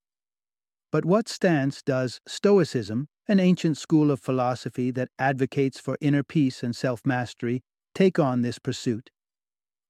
But 0.92 1.06
what 1.06 1.30
stance 1.30 1.82
does 1.82 2.20
Stoicism, 2.28 3.08
an 3.28 3.40
ancient 3.40 3.78
school 3.78 4.12
of 4.12 4.20
philosophy 4.20 4.92
that 4.92 5.10
advocates 5.18 5.80
for 5.80 5.98
inner 6.02 6.24
peace 6.24 6.64
and 6.64 6.76
self 6.76 7.06
mastery, 7.06 7.62
take 7.96 8.20
on 8.20 8.42
this 8.42 8.60
pursuit? 8.60 9.10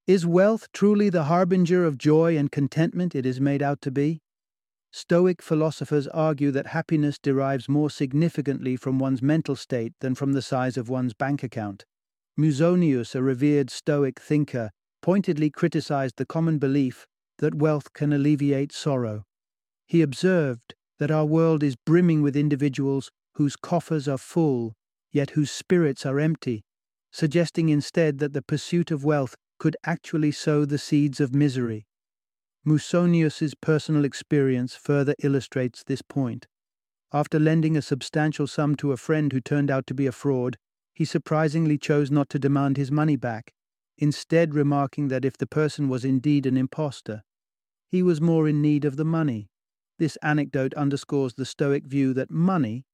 Is 0.06 0.26
wealth 0.26 0.68
truly 0.74 1.10
the 1.10 1.24
harbinger 1.24 1.86
of 1.86 1.98
joy 1.98 2.38
and 2.38 2.52
contentment 2.52 3.16
it 3.16 3.26
is 3.26 3.42
made 3.42 3.62
out 3.62 3.82
to 3.82 3.92
be? 3.92 4.22
Stoic 4.92 5.42
philosophers 5.42 6.08
argue 6.08 6.52
that 6.52 6.68
happiness 6.68 7.18
derives 7.18 7.70
more 7.70 7.90
significantly 7.90 8.76
from 8.76 9.00
one's 9.00 9.22
mental 9.22 9.56
state 9.56 9.94
than 10.02 10.16
from 10.16 10.34
the 10.34 10.42
size 10.42 10.76
of 10.76 10.90
one's 10.90 11.14
bank 11.14 11.44
account. 11.44 11.86
Musonius, 12.38 13.16
a 13.16 13.24
revered 13.24 13.70
Stoic 13.70 14.20
thinker, 14.20 14.70
pointedly 15.02 15.50
criticized 15.50 16.18
the 16.18 16.26
common 16.26 16.60
belief 16.60 17.08
that 17.42 17.56
wealth 17.56 17.92
can 17.94 18.14
alleviate 18.14 18.72
sorrow. 18.72 19.26
He 19.86 20.02
observed 20.02 20.74
that 21.00 21.12
our 21.12 21.26
world 21.26 21.64
is 21.64 21.76
brimming 21.76 22.22
with 22.22 22.38
individuals 22.38 23.12
whose 23.34 23.56
coffers 23.56 24.08
are 24.08 24.18
full, 24.18 24.74
yet 25.12 25.32
whose 25.32 25.52
spirits 25.52 26.06
are 26.06 26.20
empty, 26.20 26.64
suggesting 27.12 27.70
instead 27.70 28.20
that 28.20 28.34
the 28.34 28.42
pursuit 28.42 28.92
of 28.92 29.04
wealth 29.04 29.36
could 29.60 29.76
actually 29.84 30.32
sow 30.32 30.64
the 30.64 30.78
seeds 30.78 31.20
of 31.20 31.36
misery. 31.36 31.86
Musonius's 32.64 33.56
personal 33.56 34.06
experience 34.06 34.76
further 34.76 35.16
illustrates 35.24 35.84
this 35.84 36.02
point. 36.02 36.48
After 37.12 37.40
lending 37.40 37.76
a 37.76 37.82
substantial 37.82 38.48
sum 38.48 38.76
to 38.78 38.92
a 38.92 38.98
friend 38.98 39.34
who 39.34 39.42
turned 39.42 39.70
out 39.70 39.88
to 39.88 39.94
be 39.94 40.06
a 40.06 40.12
fraud, 40.12 40.58
he 40.94 41.04
surprisingly 41.04 41.78
chose 41.78 42.12
not 42.12 42.30
to 42.30 42.40
demand 42.40 42.78
his 42.78 42.92
money 42.92 43.16
back, 43.16 43.54
instead 43.98 44.54
remarking 44.54 45.08
that 45.08 45.26
if 45.26 45.38
the 45.38 45.48
person 45.48 45.90
was 45.90 46.06
indeed 46.06 46.46
an 46.46 46.56
impostor, 46.56 47.24
he 47.92 48.02
was 48.02 48.22
more 48.22 48.48
in 48.48 48.62
need 48.62 48.86
of 48.86 48.96
the 48.96 49.06
money. 49.06 49.50
This 50.00 50.18
anecdote 50.24 50.74
underscores 50.76 51.34
the 51.34 51.46
Stoic 51.46 51.86
view 51.86 52.14
that 52.14 52.32
money, 52.32 52.86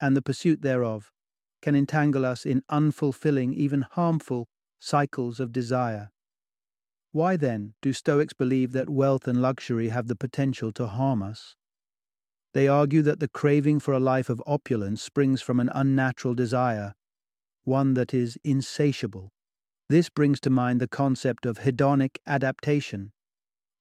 and 0.00 0.16
the 0.16 0.22
pursuit 0.22 0.62
thereof, 0.62 1.12
can 1.62 1.76
entangle 1.76 2.26
us 2.26 2.44
in 2.44 2.62
unfulfilling, 2.68 3.54
even 3.54 3.82
harmful, 3.82 4.48
cycles 4.80 5.38
of 5.38 5.52
desire. 5.52 6.10
Why 7.12 7.36
then 7.36 7.74
do 7.80 7.92
Stoics 7.92 8.34
believe 8.34 8.72
that 8.72 8.90
wealth 8.90 9.28
and 9.28 9.40
luxury 9.40 9.90
have 9.90 10.08
the 10.08 10.16
potential 10.16 10.72
to 10.72 10.88
harm 10.88 11.22
us? 11.22 11.54
They 12.52 12.66
argue 12.66 13.02
that 13.02 13.20
the 13.20 13.28
craving 13.28 13.78
for 13.78 13.94
a 13.94 14.00
life 14.00 14.28
of 14.28 14.42
opulence 14.46 15.00
springs 15.00 15.40
from 15.40 15.60
an 15.60 15.70
unnatural 15.72 16.34
desire, 16.34 16.94
one 17.62 17.94
that 17.94 18.12
is 18.12 18.36
insatiable. 18.42 19.30
This 19.88 20.08
brings 20.08 20.40
to 20.40 20.50
mind 20.50 20.80
the 20.80 20.88
concept 20.88 21.46
of 21.46 21.60
hedonic 21.60 22.18
adaptation, 22.26 23.12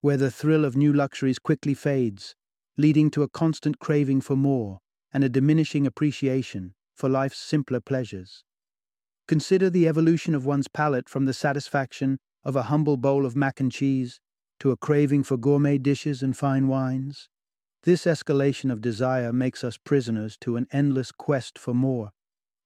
where 0.02 0.18
the 0.18 0.32
thrill 0.32 0.66
of 0.66 0.76
new 0.76 0.94
luxuries 0.94 1.40
quickly 1.40 1.74
fades, 1.74 2.36
leading 2.78 3.12
to 3.12 3.24
a 3.24 3.30
constant 3.30 3.80
craving 3.80 4.22
for 4.22 4.36
more 4.36 4.80
and 5.14 5.24
a 5.24 5.30
diminishing 5.30 5.86
appreciation 5.86 6.74
for 6.96 7.10
life's 7.10 7.38
simpler 7.38 7.80
pleasures. 7.80 8.44
Consider 9.28 9.70
the 9.70 9.88
evolution 9.88 10.34
of 10.34 10.46
one's 10.46 10.68
palate 10.68 11.10
from 11.10 11.26
the 11.26 11.34
satisfaction 11.34 12.20
of 12.44 12.56
a 12.56 12.64
humble 12.64 12.98
bowl 12.98 13.26
of 13.26 13.36
mac 13.36 13.60
and 13.60 13.72
cheese 13.72 14.20
to 14.60 14.72
a 14.72 14.78
craving 14.78 15.24
for 15.24 15.38
gourmet 15.38 15.78
dishes 15.78 16.22
and 16.22 16.36
fine 16.36 16.68
wines. 16.68 17.30
This 17.84 18.06
escalation 18.06 18.72
of 18.72 18.82
desire 18.82 19.32
makes 19.32 19.64
us 19.64 19.78
prisoners 19.78 20.38
to 20.42 20.58
an 20.58 20.68
endless 20.72 21.12
quest 21.12 21.58
for 21.58 21.74
more, 21.74 22.12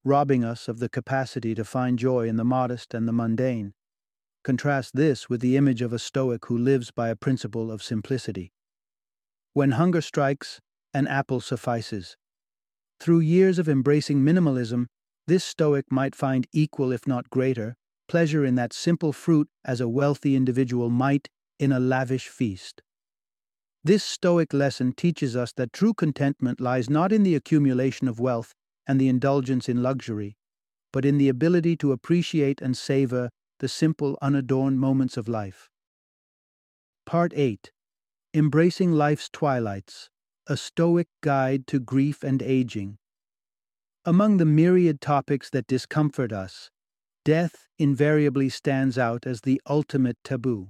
robbing 0.04 0.44
us 0.44 0.66
of 0.68 0.78
the 0.78 0.88
capacity 0.88 1.54
to 1.54 1.64
find 1.64 1.98
joy 1.98 2.26
in 2.28 2.36
the 2.36 2.44
modest 2.44 2.94
and 2.94 3.06
the 3.06 3.12
mundane. 3.12 3.74
Contrast 4.44 4.94
this 4.94 5.30
with 5.30 5.40
the 5.40 5.56
image 5.56 5.80
of 5.80 5.94
a 5.94 5.98
Stoic 5.98 6.44
who 6.46 6.58
lives 6.58 6.90
by 6.90 7.08
a 7.08 7.16
principle 7.16 7.72
of 7.72 7.82
simplicity. 7.82 8.52
When 9.54 9.72
hunger 9.72 10.02
strikes, 10.02 10.60
an 10.92 11.06
apple 11.06 11.40
suffices. 11.40 12.18
Through 13.00 13.20
years 13.20 13.58
of 13.58 13.70
embracing 13.70 14.20
minimalism, 14.20 14.86
this 15.26 15.44
Stoic 15.44 15.90
might 15.90 16.14
find 16.14 16.46
equal, 16.52 16.92
if 16.92 17.06
not 17.06 17.30
greater, 17.30 17.74
pleasure 18.06 18.44
in 18.44 18.54
that 18.56 18.74
simple 18.74 19.14
fruit 19.14 19.48
as 19.64 19.80
a 19.80 19.88
wealthy 19.88 20.36
individual 20.36 20.90
might 20.90 21.28
in 21.58 21.72
a 21.72 21.80
lavish 21.80 22.28
feast. 22.28 22.82
This 23.82 24.04
Stoic 24.04 24.52
lesson 24.52 24.92
teaches 24.92 25.34
us 25.34 25.52
that 25.52 25.72
true 25.72 25.94
contentment 25.94 26.60
lies 26.60 26.90
not 26.90 27.12
in 27.12 27.22
the 27.22 27.34
accumulation 27.34 28.08
of 28.08 28.20
wealth 28.20 28.52
and 28.86 29.00
the 29.00 29.08
indulgence 29.08 29.70
in 29.70 29.82
luxury, 29.82 30.36
but 30.92 31.06
in 31.06 31.16
the 31.16 31.30
ability 31.30 31.76
to 31.78 31.92
appreciate 31.92 32.60
and 32.60 32.76
savor 32.76 33.30
the 33.64 33.68
simple, 33.68 34.18
unadorned 34.20 34.78
moments 34.78 35.16
of 35.16 35.26
life. 35.26 35.70
Part 37.06 37.32
8 37.34 37.72
Embracing 38.34 38.92
Life's 38.92 39.30
Twilights 39.32 40.10
A 40.46 40.54
Stoic 40.54 41.08
Guide 41.22 41.66
to 41.68 41.80
Grief 41.80 42.22
and 42.22 42.42
Aging. 42.42 42.98
Among 44.04 44.36
the 44.36 44.44
myriad 44.44 45.00
topics 45.00 45.48
that 45.48 45.66
discomfort 45.66 46.30
us, 46.30 46.70
death 47.24 47.68
invariably 47.78 48.50
stands 48.50 48.98
out 48.98 49.26
as 49.26 49.40
the 49.40 49.62
ultimate 49.66 50.18
taboo. 50.22 50.68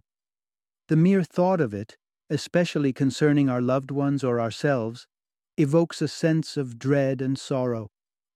The 0.86 0.94
mere 0.94 1.24
thought 1.24 1.60
of 1.60 1.74
it, 1.74 1.96
especially 2.30 2.92
concerning 2.92 3.48
our 3.48 3.60
loved 3.60 3.90
ones 3.90 4.22
or 4.22 4.40
ourselves, 4.40 5.08
evokes 5.56 6.00
a 6.00 6.06
sense 6.06 6.56
of 6.56 6.78
dread 6.78 7.20
and 7.20 7.36
sorrow. 7.36 7.88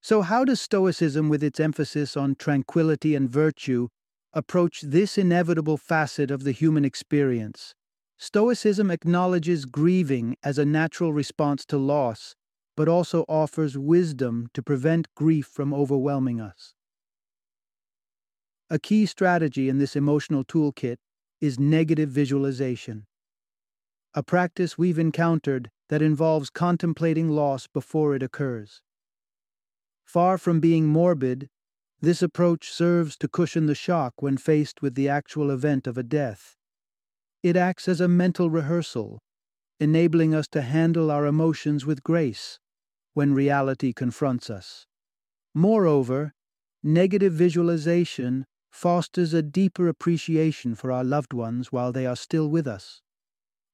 So, 0.03 0.23
how 0.23 0.44
does 0.44 0.61
Stoicism, 0.61 1.29
with 1.29 1.44
its 1.44 1.61
emphasis 1.61 2.16
on 2.16 2.35
tranquility 2.35 3.14
and 3.14 3.31
virtue, 3.31 3.87
approach 4.32 4.82
this 4.82 5.18
inevitable 5.18 5.76
facet 5.76 6.30
of 6.30 6.44
the 6.44 6.52
human 6.52 6.84
experience? 6.84 7.74
Stoicism 8.18 8.90
acknowledges 8.90 9.64
grieving 9.64 10.36
as 10.42 10.58
a 10.58 10.64
natural 10.64 11.12
response 11.12 11.64
to 11.66 11.78
loss, 11.78 12.34
but 12.76 12.88
also 12.88 13.24
offers 13.28 13.78
wisdom 13.78 14.48
to 14.54 14.62
prevent 14.62 15.14
grief 15.14 15.46
from 15.46 15.72
overwhelming 15.72 16.40
us. 16.40 16.74
A 18.70 18.78
key 18.78 19.06
strategy 19.06 19.68
in 19.68 19.78
this 19.78 19.96
emotional 19.96 20.44
toolkit 20.44 20.96
is 21.40 21.58
negative 21.58 22.10
visualization, 22.10 23.06
a 24.14 24.22
practice 24.22 24.76
we've 24.76 24.98
encountered 24.98 25.70
that 25.88 26.02
involves 26.02 26.50
contemplating 26.50 27.28
loss 27.28 27.66
before 27.66 28.14
it 28.14 28.22
occurs. 28.22 28.82
Far 30.04 30.38
from 30.38 30.60
being 30.60 30.86
morbid, 30.86 31.48
this 32.00 32.22
approach 32.22 32.70
serves 32.70 33.16
to 33.18 33.28
cushion 33.28 33.66
the 33.66 33.74
shock 33.74 34.22
when 34.22 34.37
faced 34.37 34.82
with 34.82 34.94
the 34.94 35.08
actual 35.08 35.50
event 35.50 35.87
of 35.87 35.98
a 35.98 36.02
death. 36.02 36.56
It 37.42 37.56
acts 37.56 37.88
as 37.88 38.00
a 38.00 38.08
mental 38.08 38.50
rehearsal, 38.50 39.18
enabling 39.80 40.34
us 40.34 40.48
to 40.48 40.62
handle 40.62 41.11
our 41.11 41.26
emotions 41.26 41.87
with 41.87 42.02
grace 42.02 42.58
when 43.14 43.34
reality 43.34 43.92
confronts 43.92 44.48
us. 44.48 44.87
Moreover, 45.54 46.34
negative 46.82 47.32
visualization 47.32 48.46
fosters 48.70 49.34
a 49.34 49.42
deeper 49.42 49.88
appreciation 49.88 50.74
for 50.74 50.92
our 50.92 51.02
loved 51.02 51.32
ones 51.32 51.72
while 51.72 51.90
they 51.90 52.06
are 52.06 52.16
still 52.16 52.48
with 52.48 52.66
us. 52.66 53.00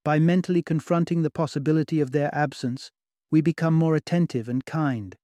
By 0.02 0.18
mentally 0.18 0.62
confronting 0.62 1.22
the 1.22 1.30
possibility 1.30 2.00
of 2.00 2.12
their 2.12 2.34
absence, 2.34 2.90
we 3.30 3.40
become 3.40 3.74
more 3.74 3.96
attentive 3.96 4.48
and 4.48 4.64
kind, 4.64 5.16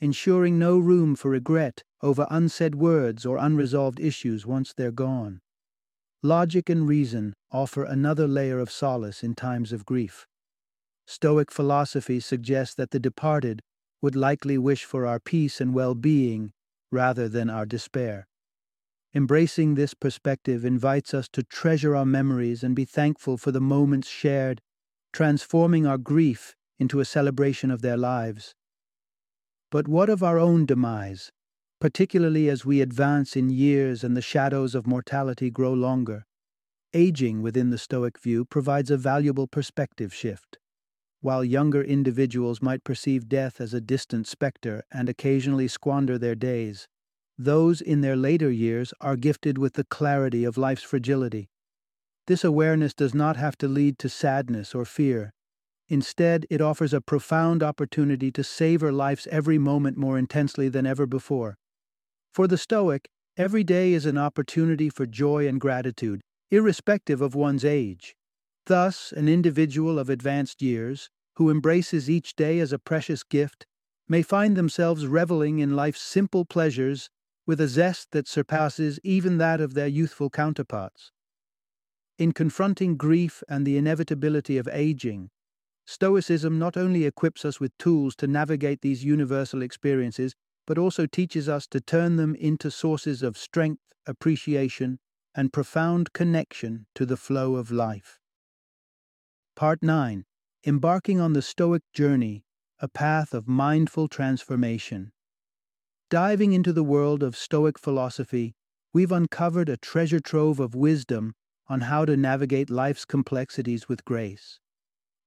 ensuring 0.00 0.58
no 0.58 0.78
room 0.78 1.16
for 1.16 1.30
regret 1.30 1.82
over 2.02 2.26
unsaid 2.30 2.74
words 2.74 3.26
or 3.26 3.36
unresolved 3.36 3.98
issues 4.00 4.46
once 4.46 4.72
they're 4.72 4.92
gone. 4.92 5.40
Logic 6.22 6.68
and 6.68 6.88
reason 6.88 7.34
offer 7.50 7.84
another 7.84 8.26
layer 8.26 8.58
of 8.58 8.70
solace 8.70 9.22
in 9.22 9.34
times 9.34 9.72
of 9.72 9.86
grief. 9.86 10.26
Stoic 11.06 11.50
philosophy 11.50 12.20
suggests 12.20 12.74
that 12.74 12.90
the 12.90 13.00
departed 13.00 13.60
would 14.02 14.14
likely 14.14 14.58
wish 14.58 14.84
for 14.84 15.06
our 15.06 15.18
peace 15.18 15.60
and 15.60 15.74
well 15.74 15.94
being 15.94 16.52
rather 16.92 17.28
than 17.28 17.50
our 17.50 17.66
despair. 17.66 18.26
Embracing 19.14 19.74
this 19.74 19.94
perspective 19.94 20.64
invites 20.64 21.14
us 21.14 21.28
to 21.32 21.42
treasure 21.42 21.96
our 21.96 22.04
memories 22.04 22.62
and 22.62 22.76
be 22.76 22.84
thankful 22.84 23.36
for 23.38 23.52
the 23.52 23.60
moments 23.60 24.08
shared, 24.08 24.60
transforming 25.12 25.86
our 25.86 25.98
grief 25.98 26.54
into 26.78 27.00
a 27.00 27.04
celebration 27.04 27.70
of 27.70 27.80
their 27.80 27.96
lives. 27.96 28.54
But 29.70 29.88
what 29.88 30.08
of 30.08 30.22
our 30.22 30.38
own 30.38 30.66
demise? 30.66 31.30
particularly 31.80 32.48
as 32.48 32.64
we 32.64 32.80
advance 32.80 33.36
in 33.36 33.50
years 33.50 34.02
and 34.02 34.16
the 34.16 34.22
shadows 34.22 34.74
of 34.74 34.86
mortality 34.86 35.50
grow 35.50 35.72
longer. 35.72 36.24
Aging 36.92 37.42
within 37.42 37.70
the 37.70 37.78
Stoic 37.78 38.18
view 38.18 38.44
provides 38.44 38.90
a 38.90 38.96
valuable 38.96 39.46
perspective 39.46 40.12
shift. 40.12 40.58
While 41.20 41.44
younger 41.44 41.82
individuals 41.82 42.62
might 42.62 42.84
perceive 42.84 43.28
death 43.28 43.60
as 43.60 43.74
a 43.74 43.80
distant 43.80 44.26
specter 44.26 44.82
and 44.90 45.08
occasionally 45.08 45.68
squander 45.68 46.18
their 46.18 46.34
days, 46.34 46.88
those 47.36 47.80
in 47.80 48.00
their 48.00 48.16
later 48.16 48.50
years 48.50 48.92
are 49.00 49.16
gifted 49.16 49.58
with 49.58 49.74
the 49.74 49.84
clarity 49.84 50.44
of 50.44 50.56
life's 50.56 50.82
fragility. 50.82 51.48
This 52.26 52.44
awareness 52.44 52.94
does 52.94 53.14
not 53.14 53.36
have 53.36 53.56
to 53.58 53.68
lead 53.68 53.98
to 54.00 54.08
sadness 54.08 54.74
or 54.74 54.84
fear. 54.84 55.32
Instead, 55.88 56.46
it 56.50 56.60
offers 56.60 56.92
a 56.92 57.00
profound 57.00 57.62
opportunity 57.62 58.30
to 58.30 58.44
savor 58.44 58.92
life's 58.92 59.26
every 59.30 59.58
moment 59.58 59.96
more 59.96 60.18
intensely 60.18 60.68
than 60.68 60.86
ever 60.86 61.06
before. 61.06 61.56
For 62.32 62.46
the 62.46 62.58
Stoic, 62.58 63.08
every 63.36 63.64
day 63.64 63.94
is 63.94 64.04
an 64.04 64.18
opportunity 64.18 64.90
for 64.90 65.06
joy 65.06 65.48
and 65.48 65.60
gratitude, 65.60 66.20
irrespective 66.50 67.20
of 67.22 67.34
one's 67.34 67.64
age. 67.64 68.14
Thus, 68.66 69.12
an 69.12 69.28
individual 69.28 69.98
of 69.98 70.10
advanced 70.10 70.60
years, 70.60 71.08
who 71.36 71.50
embraces 71.50 72.10
each 72.10 72.36
day 72.36 72.60
as 72.60 72.72
a 72.72 72.78
precious 72.78 73.22
gift, 73.22 73.64
may 74.08 74.22
find 74.22 74.56
themselves 74.56 75.06
reveling 75.06 75.58
in 75.58 75.76
life's 75.76 76.02
simple 76.02 76.44
pleasures 76.44 77.08
with 77.46 77.60
a 77.60 77.68
zest 77.68 78.10
that 78.10 78.28
surpasses 78.28 79.00
even 79.02 79.38
that 79.38 79.60
of 79.60 79.72
their 79.72 79.86
youthful 79.86 80.28
counterparts. 80.28 81.12
In 82.18 82.32
confronting 82.32 82.96
grief 82.96 83.42
and 83.48 83.66
the 83.66 83.78
inevitability 83.78 84.58
of 84.58 84.68
aging, 84.70 85.30
Stoicism 85.90 86.58
not 86.58 86.76
only 86.76 87.06
equips 87.06 87.46
us 87.46 87.60
with 87.60 87.72
tools 87.78 88.14
to 88.16 88.26
navigate 88.26 88.82
these 88.82 89.06
universal 89.06 89.62
experiences, 89.62 90.34
but 90.66 90.76
also 90.76 91.06
teaches 91.06 91.48
us 91.48 91.66
to 91.66 91.80
turn 91.80 92.16
them 92.16 92.34
into 92.34 92.70
sources 92.70 93.22
of 93.22 93.38
strength, 93.38 93.80
appreciation, 94.06 94.98
and 95.34 95.50
profound 95.50 96.12
connection 96.12 96.84
to 96.94 97.06
the 97.06 97.16
flow 97.16 97.56
of 97.56 97.70
life. 97.70 98.18
Part 99.56 99.82
9 99.82 100.26
Embarking 100.66 101.20
on 101.20 101.32
the 101.32 101.40
Stoic 101.40 101.80
Journey, 101.94 102.44
a 102.80 102.88
path 102.88 103.32
of 103.32 103.48
mindful 103.48 104.08
transformation. 104.08 105.10
Diving 106.10 106.52
into 106.52 106.74
the 106.74 106.84
world 106.84 107.22
of 107.22 107.34
Stoic 107.34 107.78
philosophy, 107.78 108.54
we've 108.92 109.10
uncovered 109.10 109.70
a 109.70 109.78
treasure 109.78 110.20
trove 110.20 110.60
of 110.60 110.74
wisdom 110.74 111.32
on 111.66 111.80
how 111.80 112.04
to 112.04 112.14
navigate 112.14 112.68
life's 112.68 113.06
complexities 113.06 113.88
with 113.88 114.04
grace. 114.04 114.60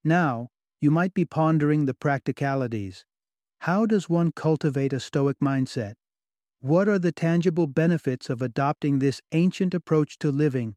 Now, 0.04 0.50
you 0.80 0.90
might 0.90 1.14
be 1.14 1.26
pondering 1.26 1.86
the 1.86 1.94
practicalities. 1.94 3.06
How 3.60 3.86
does 3.86 4.10
one 4.10 4.32
cultivate 4.32 4.94
a 4.94 5.00
Stoic 5.00 5.38
mindset? 5.40 5.94
What 6.60 6.88
are 6.88 6.98
the 6.98 7.12
tangible 7.12 7.68
benefits 7.68 8.30
of 8.30 8.42
adopting 8.42 9.00
this 9.00 9.22
ancient 9.32 9.74
approach 9.74 10.18
to 10.20 10.32
living? 10.32 10.76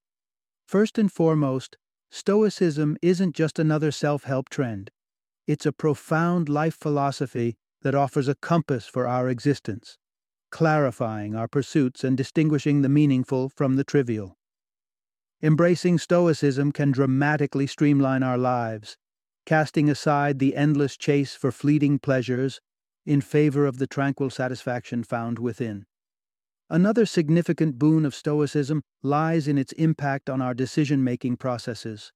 First 0.67 0.99
and 0.99 1.11
foremost, 1.11 1.77
Stoicism 2.11 2.97
isn't 3.03 3.35
just 3.35 3.59
another 3.59 3.91
self 3.91 4.25
help 4.25 4.49
trend. 4.51 4.91
It's 5.47 5.67
a 5.67 5.73
profound 5.73 6.49
life 6.49 6.77
philosophy 6.77 7.57
that 7.83 7.95
offers 7.95 8.29
a 8.29 8.35
compass 8.35 8.87
for 8.87 9.07
our 9.07 9.29
existence, 9.29 9.99
clarifying 10.51 11.35
our 11.35 11.49
pursuits 11.49 12.05
and 12.05 12.17
distinguishing 12.17 12.83
the 12.83 12.89
meaningful 12.89 13.49
from 13.49 13.77
the 13.77 13.85
trivial. 13.85 14.37
Embracing 15.43 15.99
Stoicism 15.99 16.73
can 16.73 16.93
dramatically 16.93 17.67
streamline 17.67 18.23
our 18.23 18.39
lives, 18.39 18.97
casting 19.47 19.91
aside 19.91 20.39
the 20.39 20.57
endless 20.57 20.97
chase 20.97 21.35
for 21.35 21.53
fleeting 21.53 21.99
pleasures 21.99 22.61
in 23.05 23.21
favor 23.21 23.67
of 23.67 23.79
the 23.79 23.87
tranquil 23.87 24.31
satisfaction 24.31 25.05
found 25.05 25.39
within. 25.39 25.85
Another 26.71 27.05
significant 27.05 27.79
boon 27.79 28.07
of 28.07 28.15
Stoicism 28.15 28.83
lies 29.03 29.47
in 29.47 29.59
its 29.59 29.73
impact 29.73 30.31
on 30.31 30.41
our 30.41 30.55
decision 30.55 31.05
making 31.05 31.37
processes. 31.37 32.11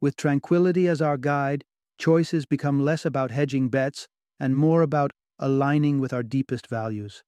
With 0.00 0.16
tranquility 0.16 0.88
as 0.88 1.02
our 1.02 1.18
guide, 1.18 1.64
choices 1.98 2.46
become 2.46 2.80
less 2.80 3.04
about 3.04 3.30
hedging 3.30 3.68
bets 3.68 4.08
and 4.40 4.56
more 4.56 4.82
about 4.82 5.12
aligning 5.38 6.00
with 6.00 6.12
our 6.12 6.22
deepest 6.22 6.66
values. 6.66 7.22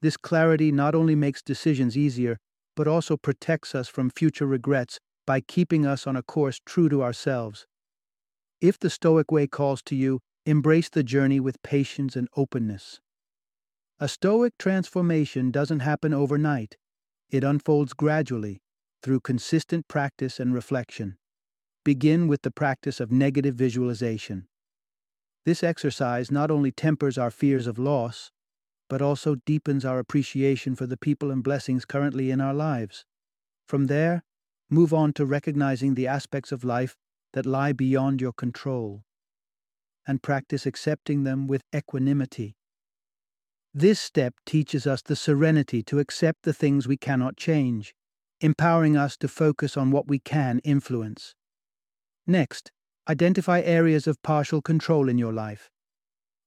This 0.00 0.16
clarity 0.16 0.72
not 0.72 0.94
only 0.94 1.14
makes 1.14 1.42
decisions 1.42 1.96
easier, 1.96 2.38
but 2.76 2.88
also 2.88 3.16
protects 3.16 3.74
us 3.74 3.88
from 3.88 4.10
future 4.10 4.46
regrets 4.46 4.98
by 5.26 5.40
keeping 5.40 5.86
us 5.86 6.06
on 6.06 6.16
a 6.16 6.22
course 6.22 6.60
true 6.66 6.88
to 6.88 7.02
ourselves. 7.02 7.66
If 8.60 8.78
the 8.78 8.90
Stoic 8.90 9.30
way 9.30 9.46
calls 9.46 9.82
to 9.82 9.94
you, 9.94 10.20
embrace 10.46 10.88
the 10.88 11.02
journey 11.02 11.40
with 11.40 11.62
patience 11.62 12.16
and 12.16 12.28
openness. 12.36 13.00
A 14.00 14.08
Stoic 14.08 14.58
transformation 14.58 15.50
doesn't 15.50 15.80
happen 15.80 16.12
overnight, 16.12 16.76
it 17.30 17.44
unfolds 17.44 17.92
gradually 17.92 18.60
through 19.02 19.20
consistent 19.20 19.86
practice 19.88 20.40
and 20.40 20.54
reflection. 20.54 21.16
Begin 21.84 22.28
with 22.28 22.42
the 22.42 22.50
practice 22.50 23.00
of 23.00 23.12
negative 23.12 23.54
visualization. 23.54 24.46
This 25.44 25.62
exercise 25.62 26.30
not 26.30 26.50
only 26.50 26.72
tempers 26.72 27.18
our 27.18 27.30
fears 27.30 27.66
of 27.66 27.78
loss, 27.78 28.30
but 28.88 29.02
also 29.02 29.36
deepens 29.46 29.84
our 29.84 29.98
appreciation 29.98 30.74
for 30.74 30.86
the 30.86 30.96
people 30.96 31.30
and 31.30 31.42
blessings 31.42 31.84
currently 31.84 32.30
in 32.30 32.40
our 32.40 32.54
lives. 32.54 33.04
From 33.66 33.86
there, 33.86 34.22
move 34.70 34.94
on 34.94 35.12
to 35.14 35.26
recognizing 35.26 35.94
the 35.94 36.06
aspects 36.06 36.52
of 36.52 36.64
life 36.64 36.96
that 37.34 37.46
lie 37.46 37.72
beyond 37.72 38.20
your 38.20 38.32
control, 38.32 39.04
and 40.06 40.22
practice 40.22 40.66
accepting 40.66 41.24
them 41.24 41.46
with 41.46 41.62
equanimity. 41.74 42.56
This 43.74 44.00
step 44.00 44.34
teaches 44.46 44.86
us 44.86 45.02
the 45.02 45.16
serenity 45.16 45.82
to 45.84 45.98
accept 45.98 46.44
the 46.44 46.52
things 46.52 46.88
we 46.88 46.96
cannot 46.96 47.36
change, 47.36 47.94
empowering 48.40 48.96
us 48.96 49.16
to 49.18 49.28
focus 49.28 49.76
on 49.76 49.90
what 49.90 50.06
we 50.06 50.18
can 50.18 50.60
influence. 50.60 51.34
Next, 52.26 52.70
identify 53.08 53.60
areas 53.60 54.06
of 54.06 54.22
partial 54.22 54.62
control 54.62 55.08
in 55.08 55.18
your 55.18 55.32
life. 55.32 55.70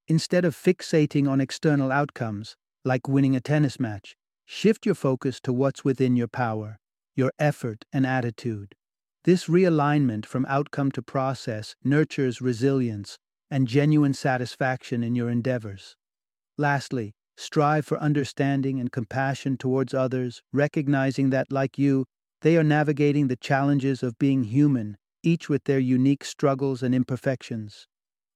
Instead 0.07 0.45
of 0.45 0.55
fixating 0.55 1.29
on 1.29 1.41
external 1.41 1.91
outcomes, 1.91 2.55
like 2.85 3.09
winning 3.09 3.35
a 3.35 3.41
tennis 3.41 3.77
match, 3.77 4.15
shift 4.45 4.85
your 4.85 4.95
focus 4.95 5.41
to 5.41 5.51
what's 5.51 5.83
within 5.83 6.15
your 6.15 6.29
power, 6.29 6.79
your 7.13 7.33
effort 7.37 7.83
and 7.91 8.07
attitude. 8.07 8.73
This 9.27 9.47
realignment 9.47 10.25
from 10.25 10.45
outcome 10.45 10.89
to 10.93 11.01
process 11.01 11.75
nurtures 11.83 12.39
resilience 12.39 13.17
and 13.51 13.67
genuine 13.67 14.13
satisfaction 14.13 15.03
in 15.03 15.15
your 15.15 15.29
endeavors. 15.29 15.97
Lastly, 16.57 17.13
strive 17.35 17.85
for 17.85 17.99
understanding 17.99 18.79
and 18.79 18.89
compassion 18.89 19.57
towards 19.57 19.93
others, 19.93 20.41
recognizing 20.53 21.29
that, 21.31 21.51
like 21.51 21.77
you, 21.77 22.05
they 22.41 22.55
are 22.55 22.63
navigating 22.63 23.27
the 23.27 23.35
challenges 23.35 24.01
of 24.01 24.17
being 24.17 24.45
human, 24.45 24.95
each 25.23 25.49
with 25.49 25.65
their 25.65 25.77
unique 25.77 26.23
struggles 26.23 26.81
and 26.81 26.95
imperfections. 26.95 27.85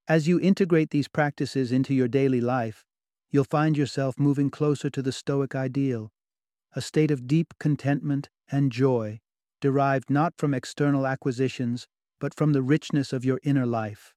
As 0.10 0.28
you 0.28 0.42
integrate 0.42 0.90
these 0.90 1.08
practices 1.08 1.72
into 1.72 1.94
your 1.94 2.10
daily 2.10 2.42
life, 2.42 2.84
you'll 3.30 3.46
find 3.46 3.78
yourself 3.78 4.20
moving 4.20 4.50
closer 4.50 4.90
to 4.90 5.02
the 5.02 5.14
Stoic 5.14 5.56
ideal, 5.56 6.12
a 6.76 6.82
state 6.82 7.12
of 7.12 7.28
deep 7.28 7.54
contentment 7.62 8.28
and 8.52 8.74
joy, 8.74 9.22
derived 9.62 10.10
not 10.10 10.34
from 10.38 10.54
external 10.54 11.08
acquisitions, 11.08 11.88
but 12.20 12.34
from 12.34 12.52
the 12.52 12.62
richness 12.62 13.14
of 13.14 13.24
your 13.24 13.40
inner 13.44 13.66
life. 13.66 14.14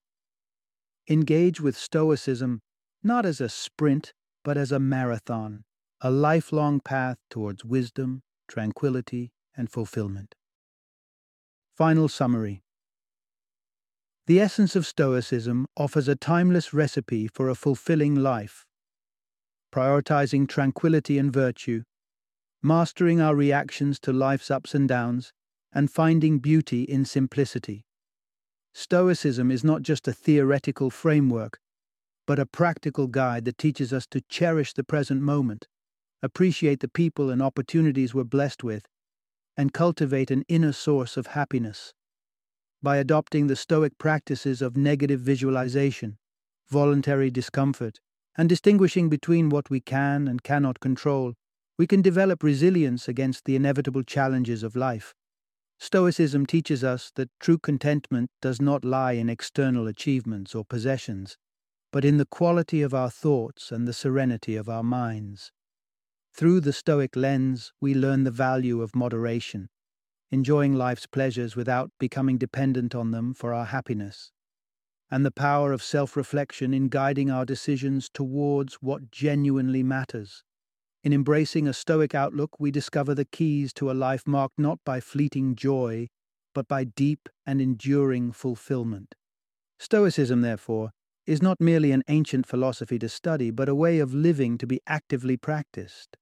Engage 1.09 1.61
with 1.61 1.77
Stoicism 1.77 2.61
not 3.03 3.27
as 3.27 3.41
a 3.41 3.49
sprint, 3.49 4.15
but 4.43 4.57
as 4.57 4.73
a 4.73 4.81
marathon, 4.81 5.65
a 6.01 6.11
lifelong 6.11 6.81
path 6.81 7.19
towards 7.31 7.65
wisdom, 7.65 8.23
tranquility, 8.49 9.31
and 9.57 9.71
fulfillment. 9.71 10.35
Final 11.77 12.09
summary 12.09 12.65
the 14.27 14.41
essence 14.41 14.75
of 14.75 14.87
Stoicism 14.87 15.67
offers 15.77 16.09
a 16.09 16.17
timeless 16.17 16.73
recipe 16.73 17.29
for 17.29 17.51
a 17.51 17.55
fulfilling 17.55 18.15
life. 18.15 18.65
Prioritizing 19.71 20.49
tranquility 20.49 21.19
and 21.19 21.31
virtue, 21.31 21.83
mastering 22.65 23.21
our 23.21 23.37
reactions 23.37 24.01
to 24.01 24.11
life's 24.11 24.51
ups 24.51 24.75
and 24.75 24.89
downs, 24.89 25.35
and 25.75 25.91
finding 25.91 26.39
beauty 26.39 26.83
in 26.85 27.05
simplicity. 27.05 27.85
Stoicism 28.73 29.51
is 29.51 29.63
not 29.63 29.83
just 29.83 30.09
a 30.09 30.15
theoretical 30.15 30.89
framework, 30.89 31.61
but 32.27 32.39
a 32.39 32.47
practical 32.47 33.07
guide 33.07 33.45
that 33.45 33.59
teaches 33.59 33.93
us 33.93 34.07
to 34.07 34.23
cherish 34.31 34.73
the 34.73 34.83
present 34.83 35.21
moment, 35.21 35.69
appreciate 36.23 36.81
the 36.81 36.89
people 36.89 37.29
and 37.29 37.43
opportunities 37.43 38.15
we're 38.15 38.25
blessed 38.25 38.65
with, 38.65 38.87
and 39.59 39.75
cultivate 39.75 40.31
an 40.31 40.43
inner 40.49 40.73
source 40.73 41.19
of 41.19 41.29
happiness 41.29 41.93
by 42.83 42.97
adopting 42.97 43.47
the 43.47 43.57
Stoic 43.57 43.99
practices 43.99 44.63
of 44.63 44.75
negative 44.75 45.21
visualization, 45.21 46.17
voluntary 46.71 47.31
discomfort, 47.31 48.01
and 48.39 48.49
distinguishing 48.49 49.11
between 49.11 49.51
what 49.51 49.69
we 49.69 49.81
can 49.81 50.27
and 50.27 50.43
cannot 50.43 50.81
control, 50.81 51.35
we 51.79 51.87
can 51.87 52.03
develop 52.03 52.43
resilience 52.43 53.09
against 53.09 53.45
the 53.45 53.57
inevitable 53.57 54.03
challenges 54.03 54.63
of 54.63 54.77
life. 54.77 55.15
Stoicism 55.79 56.47
teaches 56.47 56.85
us 56.85 57.11
that 57.17 57.31
true 57.41 57.59
contentment 57.59 58.31
does 58.41 58.61
not 58.61 58.85
lie 58.85 59.13
in 59.13 59.29
external 59.29 59.87
achievements 59.89 60.55
or 60.55 60.65
possessions, 60.65 61.37
but 61.93 62.05
in 62.05 62.17
the 62.17 62.27
quality 62.27 62.81
of 62.81 62.95
our 62.95 63.11
thoughts 63.11 63.73
and 63.73 63.87
the 63.87 63.93
serenity 63.93 64.57
of 64.57 64.69
our 64.69 64.85
minds. 64.85 65.51
Through 66.33 66.61
the 66.61 66.73
Stoic 66.73 67.17
lens, 67.17 67.73
we 67.81 67.95
learn 67.95 68.25
the 68.25 68.31
value 68.31 68.81
of 68.81 68.95
moderation, 68.95 69.69
enjoying 70.31 70.75
life's 70.75 71.07
pleasures 71.07 71.57
without 71.57 71.91
becoming 71.99 72.39
dependent 72.39 72.95
on 72.95 73.11
them 73.11 73.35
for 73.35 73.53
our 73.53 73.67
happiness, 73.67 74.33
and 75.11 75.25
the 75.25 75.31
power 75.31 75.73
of 75.73 75.83
self 75.83 76.17
reflection 76.17 76.73
in 76.73 76.89
guiding 76.89 77.31
our 77.31 77.45
decisions 77.45 78.09
towards 78.09 78.75
what 78.75 79.11
genuinely 79.11 79.83
matters. 79.83 80.44
In 81.05 81.13
embracing 81.13 81.69
a 81.69 81.75
Stoic 81.75 82.15
outlook, 82.15 82.59
we 82.59 82.71
discover 82.71 83.15
the 83.15 83.27
keys 83.27 83.75
to 83.75 83.91
a 83.91 83.93
life 83.93 84.27
marked 84.27 84.59
not 84.59 84.79
by 84.87 85.01
fleeting 85.01 85.55
joy, 85.55 86.09
but 86.55 86.67
by 86.67 86.85
deep 86.85 87.29
and 87.45 87.61
enduring 87.61 88.33
fulfillment. 88.33 89.15
Stoicism, 89.79 90.41
therefore, 90.41 90.93
is 91.27 91.43
not 91.43 91.61
merely 91.61 91.93
an 91.93 92.05
ancient 92.09 92.47
philosophy 92.47 92.99
to 92.99 93.11
study, 93.11 93.51
but 93.51 93.69
a 93.69 93.75
way 93.75 93.99
of 93.99 94.15
living 94.15 94.57
to 94.57 94.67
be 94.67 94.81
actively 94.87 95.37
practiced. 95.37 96.17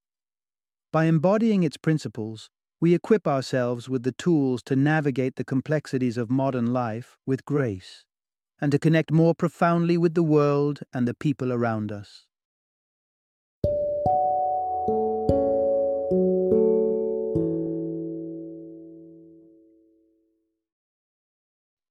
By 0.91 1.05
embodying 1.05 1.63
its 1.63 1.77
principles, 1.77 2.49
we 2.81 2.93
equip 2.93 3.25
ourselves 3.25 3.87
with 3.87 4.03
the 4.03 4.11
tools 4.11 4.61
to 4.63 4.75
navigate 4.75 5.37
the 5.37 5.45
complexities 5.45 6.17
of 6.17 6.29
modern 6.29 6.73
life 6.73 7.17
with 7.25 7.45
grace, 7.45 8.03
and 8.59 8.69
to 8.73 8.79
connect 8.79 9.13
more 9.13 9.33
profoundly 9.33 9.97
with 9.97 10.13
the 10.13 10.23
world 10.23 10.81
and 10.93 11.07
the 11.07 11.13
people 11.13 11.53
around 11.53 11.89
us. 11.89 12.27